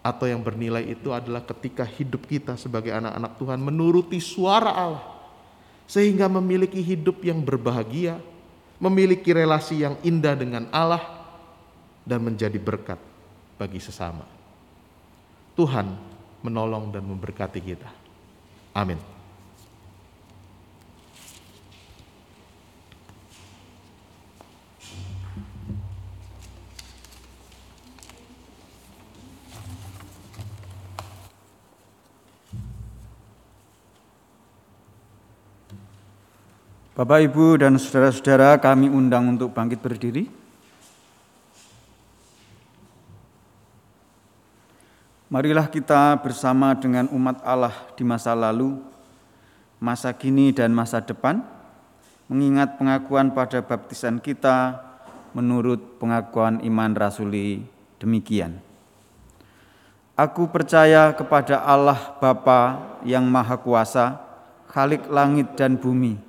[0.01, 5.05] atau yang bernilai itu adalah ketika hidup kita sebagai anak-anak Tuhan menuruti suara Allah
[5.85, 8.17] sehingga memiliki hidup yang berbahagia,
[8.81, 11.03] memiliki relasi yang indah dengan Allah
[12.07, 12.97] dan menjadi berkat
[13.61, 14.25] bagi sesama.
[15.53, 15.93] Tuhan
[16.41, 17.91] menolong dan memberkati kita.
[18.73, 19.20] Amin.
[37.01, 40.29] Bapak, Ibu, dan saudara-saudara, kami undang untuk bangkit berdiri.
[45.33, 48.77] Marilah kita bersama dengan umat Allah di masa lalu,
[49.81, 51.41] masa kini, dan masa depan,
[52.29, 54.85] mengingat pengakuan pada baptisan kita
[55.33, 57.65] menurut pengakuan iman rasuli
[57.97, 58.61] demikian.
[60.21, 62.77] Aku percaya kepada Allah Bapa
[63.09, 64.21] yang Maha Kuasa,
[64.69, 66.29] Khalik langit dan bumi,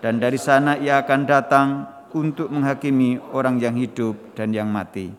[0.00, 1.68] dan dari sana ia akan datang
[2.16, 5.12] untuk menghakimi orang yang hidup dan yang mati.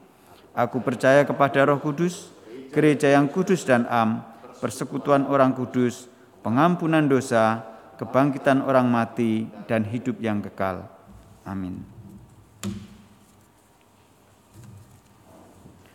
[0.51, 2.27] Aku percaya kepada Roh Kudus,
[2.75, 4.19] gereja yang kudus dan am,
[4.59, 6.11] persekutuan orang kudus,
[6.43, 7.63] pengampunan dosa,
[7.95, 10.83] kebangkitan orang mati, dan hidup yang kekal.
[11.47, 11.79] Amin.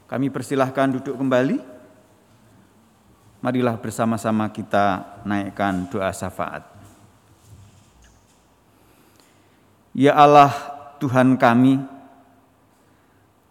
[0.07, 1.59] Kami persilahkan duduk kembali.
[3.43, 6.76] Marilah bersama-sama kita naikkan doa syafaat.
[9.97, 10.53] Ya Allah
[11.01, 11.81] Tuhan kami,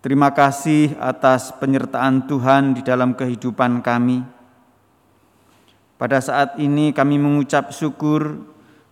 [0.06, 4.22] terima kasih atas penyertaan Tuhan di dalam kehidupan kami.
[5.98, 8.46] Pada saat ini kami mengucap syukur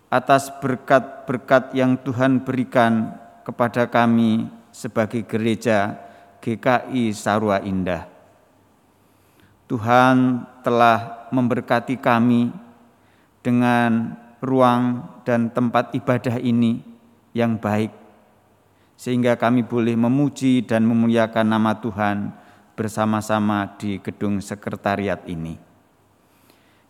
[0.10, 5.93] atas berkat-berkat yang Tuhan berikan kepada kami sebagai gereja
[6.41, 8.10] GKI Sarua Indah.
[9.70, 12.49] Tuhan telah memberkati kami
[13.45, 16.93] dengan ruang dan tempat ibadah ini
[17.34, 17.92] yang baik,
[18.96, 22.32] sehingga kami boleh memuji dan memuliakan nama Tuhan
[22.74, 25.58] bersama-sama di gedung sekretariat ini.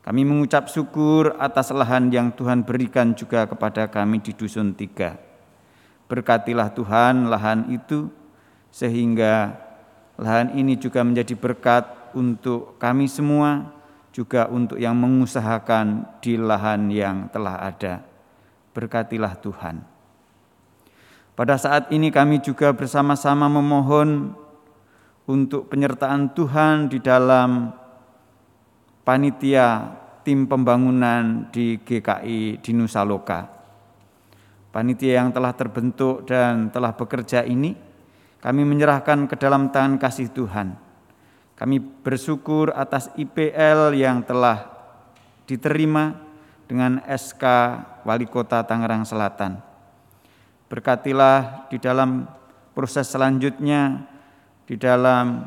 [0.04, 5.16] Kami mengucap syukur atas lahan yang Tuhan berikan juga kepada kami di Dusun Tiga.
[6.12, 8.12] Berkatilah Tuhan lahan itu,
[8.68, 9.56] sehingga
[10.20, 13.72] lahan ini juga menjadi berkat untuk kami semua,
[14.12, 18.04] juga untuk yang mengusahakan di lahan yang telah ada.
[18.76, 19.93] Berkatilah Tuhan.
[21.34, 24.38] Pada saat ini kami juga bersama-sama memohon
[25.26, 27.74] untuk penyertaan Tuhan di dalam
[29.02, 33.50] panitia tim pembangunan di GKI di Nusa Loka.
[34.70, 37.74] Panitia yang telah terbentuk dan telah bekerja ini,
[38.38, 40.78] kami menyerahkan ke dalam tangan kasih Tuhan.
[41.58, 44.70] Kami bersyukur atas IPL yang telah
[45.50, 46.14] diterima
[46.70, 47.42] dengan SK
[48.06, 49.73] Wali Kota Tangerang Selatan
[50.74, 52.26] Berkatilah di dalam
[52.74, 54.10] proses selanjutnya,
[54.66, 55.46] di dalam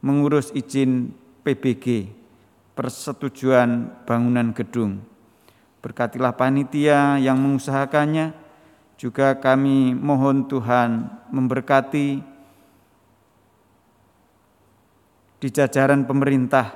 [0.00, 1.12] mengurus izin
[1.44, 2.08] PBG,
[2.72, 5.04] persetujuan bangunan gedung.
[5.84, 8.32] Berkatilah panitia yang mengusahakannya,
[8.96, 12.08] juga kami mohon Tuhan memberkati
[15.44, 16.72] di jajaran pemerintah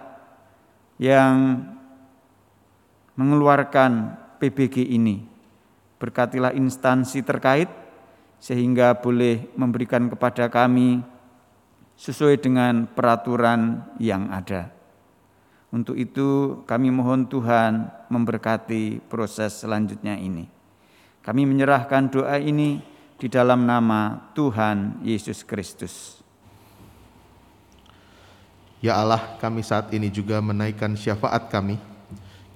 [1.00, 1.64] yang
[3.16, 5.29] mengeluarkan PBG ini
[6.00, 7.68] Berkatilah instansi terkait
[8.40, 11.04] sehingga boleh memberikan kepada kami
[12.00, 14.72] sesuai dengan peraturan yang ada.
[15.70, 20.48] Untuk itu kami mohon Tuhan memberkati proses selanjutnya ini.
[21.20, 22.80] Kami menyerahkan doa ini
[23.20, 26.18] di dalam nama Tuhan Yesus Kristus.
[28.80, 31.76] Ya Allah, kami saat ini juga menaikkan syafaat kami.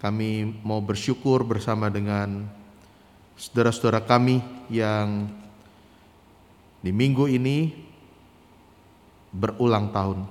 [0.00, 2.48] Kami mau bersyukur bersama dengan
[3.34, 4.38] saudara-saudara kami
[4.70, 5.28] yang
[6.84, 7.72] di minggu ini
[9.34, 10.22] berulang tahun.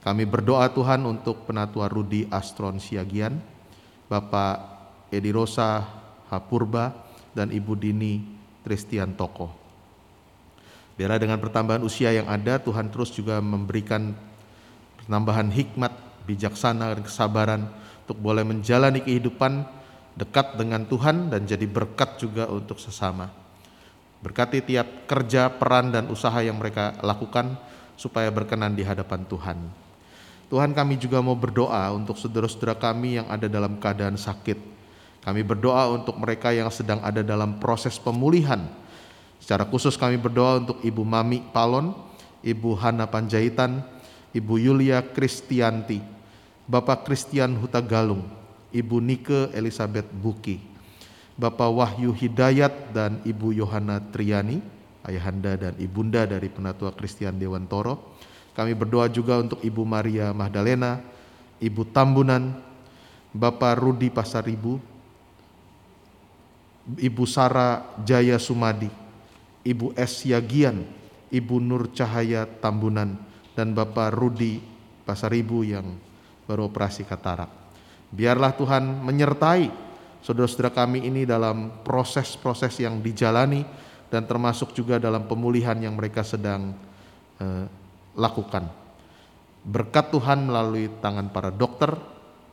[0.00, 3.36] Kami berdoa Tuhan untuk penatua Rudi Astron Siagian,
[4.08, 4.56] Bapak
[5.12, 5.84] Edi Rosa
[6.32, 6.96] Hapurba,
[7.36, 8.24] dan Ibu Dini
[8.64, 9.52] Tristian Toko.
[10.96, 14.16] Biarlah dengan pertambahan usia yang ada, Tuhan terus juga memberikan
[15.04, 15.92] penambahan hikmat,
[16.24, 17.62] bijaksana, dan kesabaran
[18.06, 19.77] untuk boleh menjalani kehidupan
[20.18, 23.30] dekat dengan Tuhan dan jadi berkat juga untuk sesama.
[24.18, 27.54] Berkati tiap kerja, peran, dan usaha yang mereka lakukan
[27.94, 29.58] supaya berkenan di hadapan Tuhan.
[30.50, 34.58] Tuhan kami juga mau berdoa untuk saudara-saudara kami yang ada dalam keadaan sakit.
[35.22, 38.66] Kami berdoa untuk mereka yang sedang ada dalam proses pemulihan.
[39.38, 41.94] Secara khusus kami berdoa untuk Ibu Mami Palon,
[42.42, 43.84] Ibu Hana Panjaitan,
[44.34, 46.00] Ibu Yulia Kristianti,
[46.64, 48.37] Bapak Kristian Huta Galung,
[48.68, 50.60] Ibu Nike Elizabeth Buki,
[51.38, 54.60] Bapak Wahyu Hidayat dan Ibu Yohana Triani,
[55.08, 58.18] ayahanda dan ibunda dari Penatua Kristian Dewan Toro.
[58.52, 61.00] Kami berdoa juga untuk Ibu Maria Magdalena,
[61.62, 62.58] Ibu Tambunan,
[63.30, 64.82] Bapak Rudi Pasaribu,
[66.98, 68.90] Ibu Sara Jaya Sumadi,
[69.62, 70.26] Ibu S.
[70.26, 70.82] Yagian,
[71.30, 73.14] Ibu Nur Cahaya Tambunan,
[73.54, 74.58] dan Bapak Rudi
[75.06, 75.96] Pasaribu yang
[76.50, 77.57] baru operasi katarak.
[78.08, 79.68] Biarlah Tuhan menyertai
[80.24, 83.62] saudara-saudara kami ini dalam proses-proses yang dijalani
[84.08, 86.72] dan termasuk juga dalam pemulihan yang mereka sedang
[87.36, 87.64] eh,
[88.16, 88.64] lakukan.
[89.68, 91.92] Berkat Tuhan melalui tangan para dokter,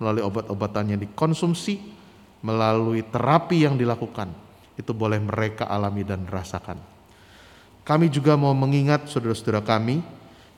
[0.04, 1.80] melalui obat-obatan yang dikonsumsi,
[2.44, 4.28] melalui terapi yang dilakukan,
[4.76, 6.76] itu boleh mereka alami dan rasakan.
[7.88, 10.04] Kami juga mau mengingat saudara-saudara kami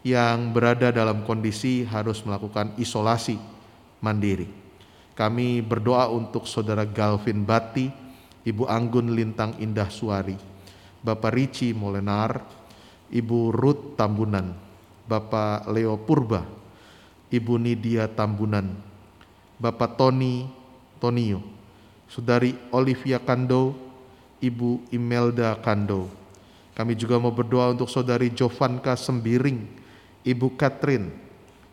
[0.02, 3.38] yang berada dalam kondisi harus melakukan isolasi
[4.02, 4.67] mandiri
[5.18, 7.90] kami berdoa untuk saudara Galvin Bati,
[8.46, 10.38] Ibu Anggun Lintang Indah Suari,
[11.02, 12.46] Bapak Ricci Molenar,
[13.10, 14.54] Ibu Ruth Tambunan,
[15.10, 16.46] Bapak Leo Purba,
[17.34, 18.78] Ibu Nidia Tambunan,
[19.58, 20.46] Bapak Tony
[21.02, 21.42] Tonio,
[22.06, 23.74] Saudari Olivia Kando,
[24.38, 26.14] Ibu Imelda Kando.
[26.78, 29.66] Kami juga mau berdoa untuk Saudari Jovanka Sembiring,
[30.22, 31.10] Ibu Catherine,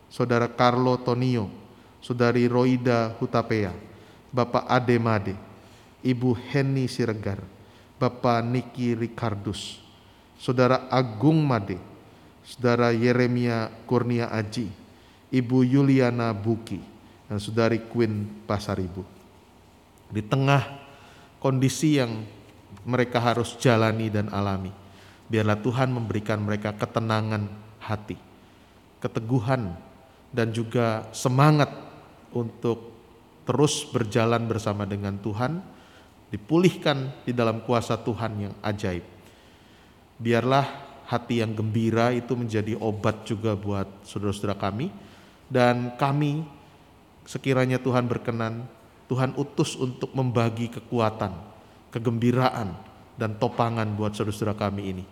[0.09, 1.64] Saudara Carlo Tonio,
[2.05, 3.73] Saudari Roida Hutapea,
[4.29, 5.33] Bapak Ade Made,
[6.05, 7.41] Ibu Heni Siregar,
[7.97, 9.81] Bapak Niki Ricardus,
[10.37, 11.81] Saudara Agung Made,
[12.45, 14.69] Saudara Yeremia Kurnia Aji,
[15.33, 16.77] Ibu Yuliana Buki,
[17.25, 19.01] dan Saudari Queen Pasaribu.
[20.13, 20.61] Di tengah
[21.41, 22.21] kondisi yang
[22.85, 24.77] mereka harus jalani dan alami,
[25.33, 27.49] biarlah Tuhan memberikan mereka ketenangan
[27.81, 28.21] hati,
[29.01, 29.73] keteguhan,
[30.35, 31.84] dan juga semangat
[32.35, 32.93] untuk
[33.47, 35.63] terus berjalan bersama dengan Tuhan,
[36.35, 39.07] dipulihkan di dalam kuasa Tuhan yang ajaib.
[40.19, 40.67] Biarlah
[41.07, 44.91] hati yang gembira itu menjadi obat juga buat saudara-saudara kami,
[45.47, 46.43] dan kami
[47.29, 48.65] sekiranya Tuhan berkenan,
[49.07, 51.37] Tuhan utus untuk membagi kekuatan,
[51.93, 52.73] kegembiraan,
[53.15, 55.05] dan topangan buat saudara-saudara kami ini,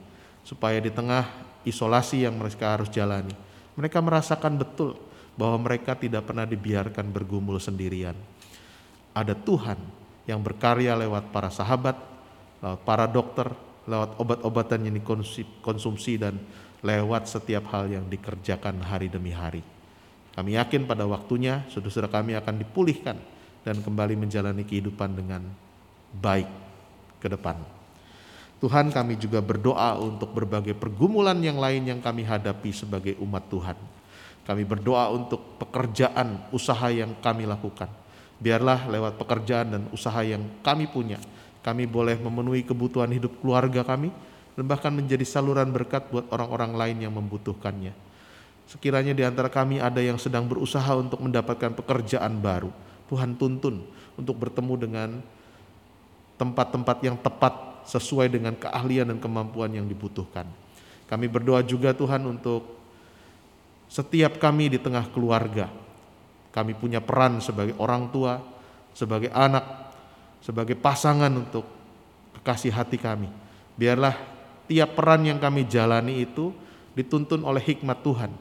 [0.43, 1.29] supaya di tengah
[1.63, 3.37] isolasi yang mereka harus jalani,
[3.77, 8.17] mereka merasakan betul bahwa mereka tidak pernah dibiarkan bergumul sendirian.
[9.13, 9.79] Ada Tuhan
[10.29, 11.97] yang berkarya lewat para sahabat,
[12.61, 13.49] lewat para dokter,
[13.89, 16.39] lewat obat-obatan yang dikonsumsi dan
[16.83, 19.63] lewat setiap hal yang dikerjakan hari demi hari.
[20.33, 23.17] Kami yakin pada waktunya saudara-saudara kami akan dipulihkan
[23.63, 25.45] dan kembali menjalani kehidupan dengan
[26.17, 26.49] baik
[27.21, 27.61] ke depan.
[28.63, 33.75] Tuhan kami juga berdoa untuk berbagai pergumulan yang lain yang kami hadapi sebagai umat Tuhan.
[34.43, 37.87] Kami berdoa untuk pekerjaan usaha yang kami lakukan.
[38.43, 41.23] Biarlah lewat pekerjaan dan usaha yang kami punya,
[41.63, 44.11] kami boleh memenuhi kebutuhan hidup keluarga kami
[44.59, 47.95] dan bahkan menjadi saluran berkat buat orang-orang lain yang membutuhkannya.
[48.67, 52.75] Sekiranya di antara kami ada yang sedang berusaha untuk mendapatkan pekerjaan baru,
[53.07, 53.87] Tuhan tuntun
[54.19, 55.11] untuk bertemu dengan
[56.35, 60.51] tempat-tempat yang tepat sesuai dengan keahlian dan kemampuan yang dibutuhkan.
[61.07, 62.82] Kami berdoa juga Tuhan untuk
[63.93, 65.69] setiap kami di tengah keluarga.
[66.49, 68.41] Kami punya peran sebagai orang tua,
[68.97, 69.93] sebagai anak,
[70.41, 71.69] sebagai pasangan untuk
[72.41, 73.29] kekasih hati kami.
[73.77, 74.17] Biarlah
[74.65, 76.57] tiap peran yang kami jalani itu
[76.97, 78.33] dituntun oleh hikmat Tuhan,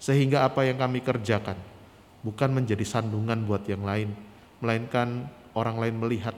[0.00, 1.56] sehingga apa yang kami kerjakan
[2.24, 4.16] bukan menjadi sandungan buat yang lain,
[4.64, 6.32] melainkan orang lain melihat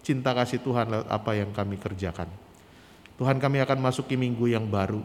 [0.00, 2.32] cinta kasih Tuhan lewat apa yang kami kerjakan.
[3.20, 5.04] Tuhan kami akan masuki minggu yang baru.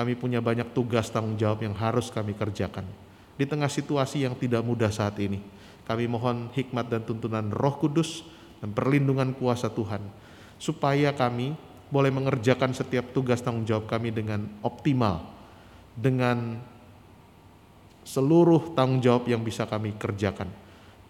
[0.00, 2.88] Kami punya banyak tugas tanggung jawab yang harus kami kerjakan.
[3.36, 5.44] Di tengah situasi yang tidak mudah saat ini,
[5.84, 8.24] kami mohon hikmat dan tuntunan Roh Kudus
[8.64, 10.00] dan perlindungan kuasa Tuhan,
[10.56, 11.52] supaya kami
[11.92, 15.20] boleh mengerjakan setiap tugas tanggung jawab kami dengan optimal,
[15.92, 16.56] dengan
[18.00, 20.48] seluruh tanggung jawab yang bisa kami kerjakan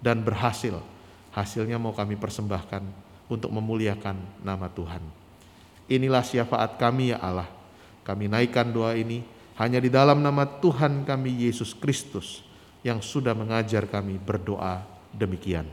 [0.02, 0.82] dan berhasil.
[1.30, 2.82] Hasilnya mau kami persembahkan
[3.30, 4.98] untuk memuliakan nama Tuhan.
[5.86, 7.59] Inilah syafaat kami ya Allah.
[8.02, 9.22] Kami naikkan doa ini
[9.60, 12.40] hanya di dalam nama Tuhan kami Yesus Kristus
[12.80, 14.80] yang sudah mengajar kami berdoa
[15.12, 15.68] demikian.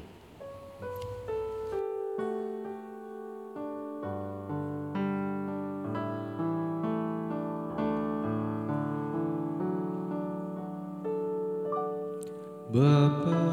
[12.68, 13.47] Bapa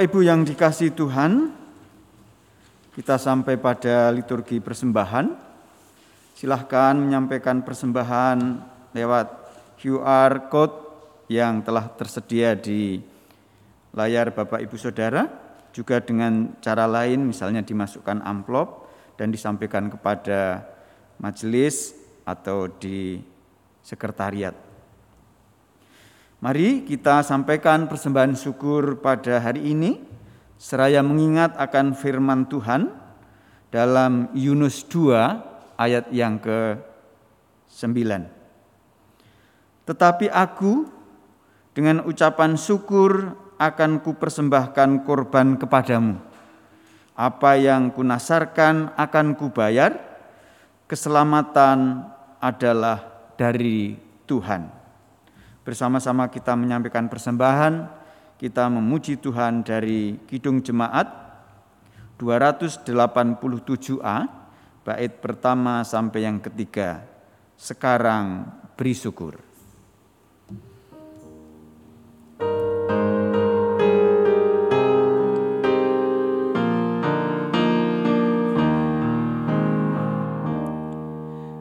[0.00, 1.52] Bapak Ibu yang dikasih Tuhan,
[2.96, 5.28] kita sampai pada liturgi persembahan.
[6.32, 8.38] Silahkan menyampaikan persembahan
[8.96, 9.28] lewat
[9.76, 10.76] QR code
[11.28, 12.96] yang telah tersedia di
[13.92, 15.28] layar Bapak Ibu Saudara,
[15.68, 18.88] juga dengan cara lain misalnya dimasukkan amplop
[19.20, 20.64] dan disampaikan kepada
[21.20, 21.92] majelis
[22.24, 23.20] atau di
[23.84, 24.69] sekretariat.
[26.40, 30.00] Mari kita sampaikan persembahan syukur pada hari ini
[30.56, 32.88] seraya mengingat akan firman Tuhan
[33.68, 37.92] dalam Yunus 2 ayat yang ke-9.
[39.84, 40.88] Tetapi aku
[41.76, 46.24] dengan ucapan syukur akan kupersembahkan korban kepadamu.
[47.20, 49.92] Apa yang kunasarkan akan kubayar,
[50.88, 52.08] keselamatan
[52.40, 54.79] adalah dari Tuhan.
[55.70, 57.86] Bersama-sama kita menyampaikan persembahan,
[58.42, 61.06] kita memuji Tuhan dari Kidung Jemaat
[62.18, 64.18] 287A,
[64.82, 67.06] bait pertama sampai yang ketiga.
[67.54, 69.38] Sekarang beri syukur.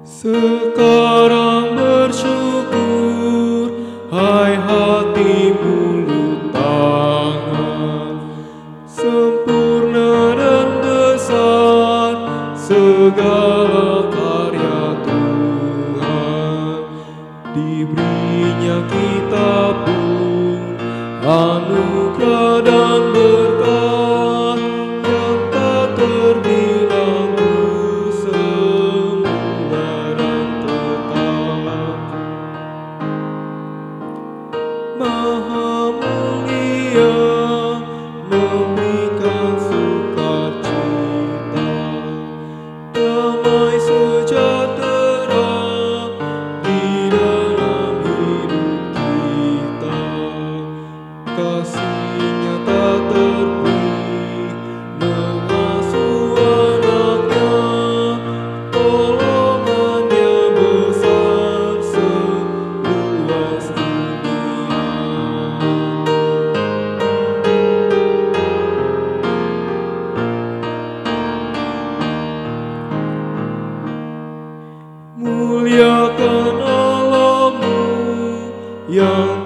[0.01, 2.38] Sekarang bersyukur
[78.89, 79.38] yang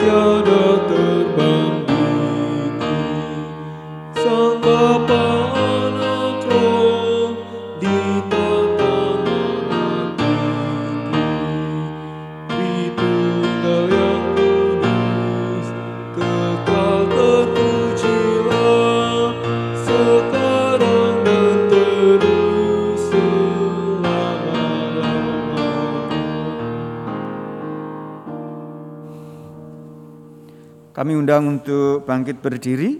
[32.43, 32.99] berdiri.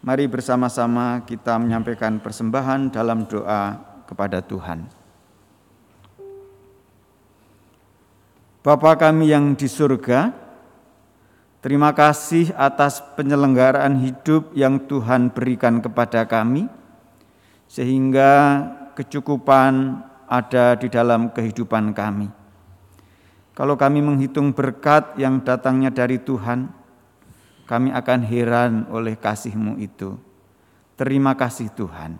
[0.00, 4.88] Mari bersama-sama kita menyampaikan persembahan dalam doa kepada Tuhan.
[8.60, 10.32] Bapa kami yang di surga,
[11.60, 16.68] terima kasih atas penyelenggaraan hidup yang Tuhan berikan kepada kami,
[17.68, 18.64] sehingga
[18.96, 22.28] kecukupan ada di dalam kehidupan kami.
[23.56, 26.79] Kalau kami menghitung berkat yang datangnya dari Tuhan,
[27.70, 30.18] kami akan heran oleh kasih-Mu itu.
[30.98, 32.18] Terima kasih Tuhan.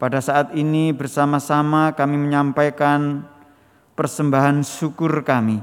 [0.00, 3.28] Pada saat ini bersama-sama kami menyampaikan
[3.92, 5.60] persembahan syukur kami.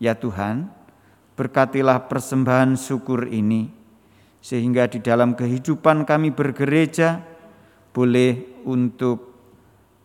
[0.00, 0.72] Ya Tuhan,
[1.36, 3.68] berkatilah persembahan syukur ini,
[4.40, 7.20] sehingga di dalam kehidupan kami bergereja
[7.92, 9.28] boleh untuk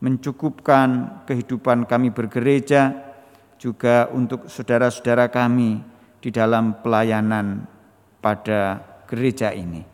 [0.03, 2.93] mencukupkan kehidupan kami bergereja,
[3.57, 7.65] juga untuk saudara-saudara kami di dalam pelayanan
[8.19, 9.85] pada gereja ini.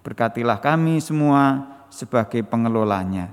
[0.00, 3.30] Berkatilah kami semua sebagai pengelolanya.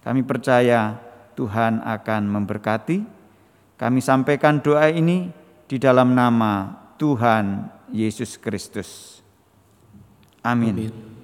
[0.00, 0.96] Kami percaya
[1.34, 2.98] Tuhan akan memberkati.
[3.76, 5.32] Kami sampaikan doa ini
[5.68, 9.20] di dalam nama Tuhan Yesus Kristus.
[10.40, 10.88] Amin.
[10.88, 11.19] Ku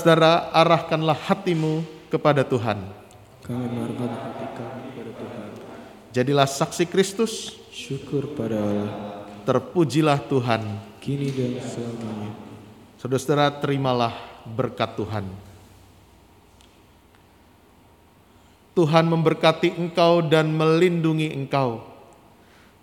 [0.00, 2.80] Saudara-saudara, arahkanlah hatimu kepada Tuhan.
[3.44, 5.48] Kami menaruhkan hati kami pada Tuhan
[6.16, 10.62] Jadilah saksi Kristus, Syukur pada Allah terpujilah Tuhan.
[11.00, 12.32] Kini dan selamanya
[13.00, 14.12] Saudara-saudara, terimalah
[14.44, 15.24] berkat Tuhan.
[18.76, 21.80] Tuhan memberkati engkau dan melindungi engkau.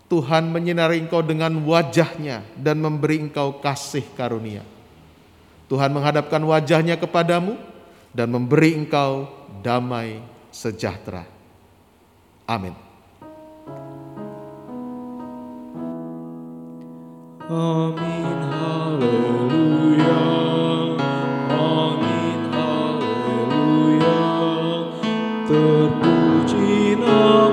[0.09, 4.65] Tuhan menyinari engkau dengan wajahnya dan memberi engkau kasih karunia.
[5.67, 7.59] Tuhan menghadapkan wajahnya kepadamu
[8.15, 9.27] dan memberi engkau
[9.59, 11.27] damai sejahtera.
[12.47, 12.87] Amin.
[17.47, 20.23] Amin haleluya
[21.47, 24.19] Amin haleluya
[25.47, 27.46] Terpuji namamu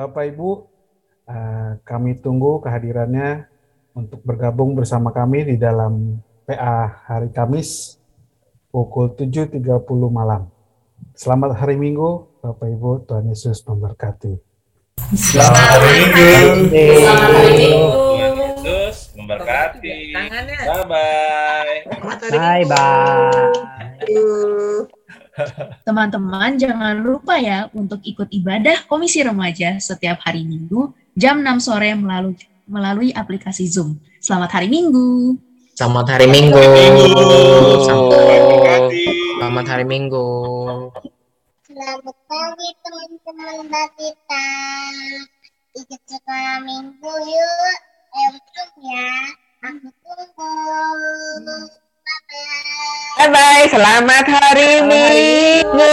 [0.00, 0.64] Bapak Ibu,
[1.28, 3.44] eh, kami tunggu kehadirannya
[3.92, 8.00] untuk bergabung bersama kami di dalam PA hari Kamis
[8.72, 9.60] pukul 7.30
[10.08, 10.48] malam.
[11.12, 14.40] Selamat hari Minggu, Bapak Ibu, Tuhan Yesus memberkati.
[15.20, 16.96] Selamat hari Minggu.
[16.96, 17.92] Selamat hari Minggu.
[17.92, 20.16] Tuhan Yesus memberkati.
[20.16, 21.84] Bye bye.
[22.32, 23.52] Bye bye.
[25.86, 31.92] Teman-teman jangan lupa ya untuk ikut ibadah Komisi Remaja setiap hari Minggu jam 6 sore
[31.96, 32.36] melalui
[32.70, 33.98] melalui aplikasi Zoom.
[34.22, 35.34] Selamat hari Minggu.
[35.74, 36.62] Selamat hari Minggu.
[37.82, 38.10] Selamat
[39.40, 40.26] Selamat hari Minggu.
[41.66, 44.46] Selamat pagi teman-teman Batita.
[45.74, 47.78] Ikut sekolah minggu yuk.
[48.10, 49.10] Ayo ya.
[49.70, 51.58] Aku tunggu.
[52.30, 53.18] Bye-bye.
[53.18, 53.64] Bye bye.
[53.74, 55.90] Selamat hari Minggu.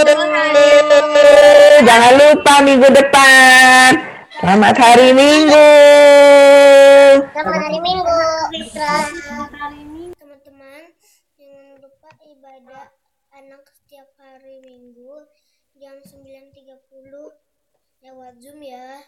[1.82, 3.98] Jangan lupa minggu depan.
[4.38, 5.70] Selamat hari Minggu.
[7.34, 8.22] Selamat hari Minggu.
[10.14, 10.82] Teman-teman,
[11.42, 12.86] jangan lupa ibadah
[13.34, 15.26] anak setiap hari Minggu
[15.74, 16.54] jam 9.30
[18.06, 19.02] lewat Zoom ya.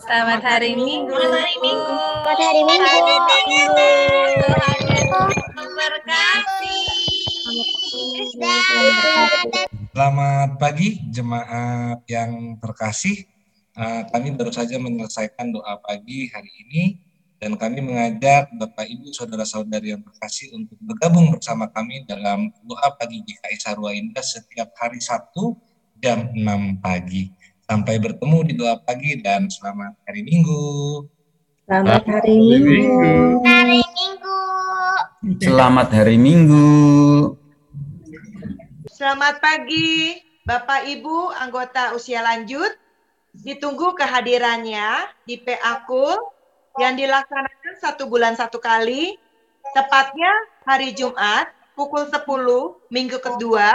[0.00, 1.12] Selamat hari Minggu.
[1.12, 1.92] Selamat hari Minggu.
[2.24, 3.04] Selamat hari Minggu.
[3.52, 4.95] Memberkati.
[9.96, 13.22] Selamat pagi jemaat yang terkasih.
[13.76, 16.84] Eh, kami baru saja menyelesaikan doa pagi hari ini
[17.38, 23.22] dan kami mengajak Bapak Ibu saudara-saudari yang terkasih untuk bergabung bersama kami dalam doa pagi
[23.22, 25.54] GKI Sarwa Indah setiap hari Sabtu
[26.00, 27.30] jam 6 pagi.
[27.62, 30.64] Sampai bertemu di doa pagi dan selamat hari Minggu.
[31.66, 32.78] Selamat hari Minggu.
[33.44, 33.95] Hari Minggu.
[35.24, 37.32] Selamat hari Minggu.
[38.84, 40.12] Selamat pagi,
[40.44, 42.68] Bapak Ibu anggota usia lanjut.
[43.32, 46.20] Ditunggu kehadirannya di PA Kul
[46.76, 49.16] yang dilaksanakan satu bulan satu kali,
[49.72, 50.28] tepatnya
[50.68, 52.20] hari Jumat pukul 10
[52.92, 53.72] minggu kedua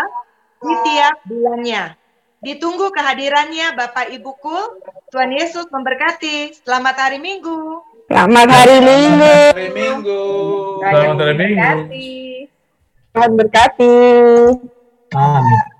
[0.62, 1.98] di tiap bulannya.
[2.46, 4.78] Ditunggu kehadirannya Bapak Ibu Kul.
[5.10, 6.54] Tuhan Yesus memberkati.
[6.62, 7.91] Selamat hari Minggu.
[8.12, 9.36] Selamat hari Minggu.
[9.56, 10.20] Hari Minggu.
[10.84, 12.04] Selamat hari Minggu.
[13.16, 13.96] Tuhan berkati.
[15.16, 15.71] Amin.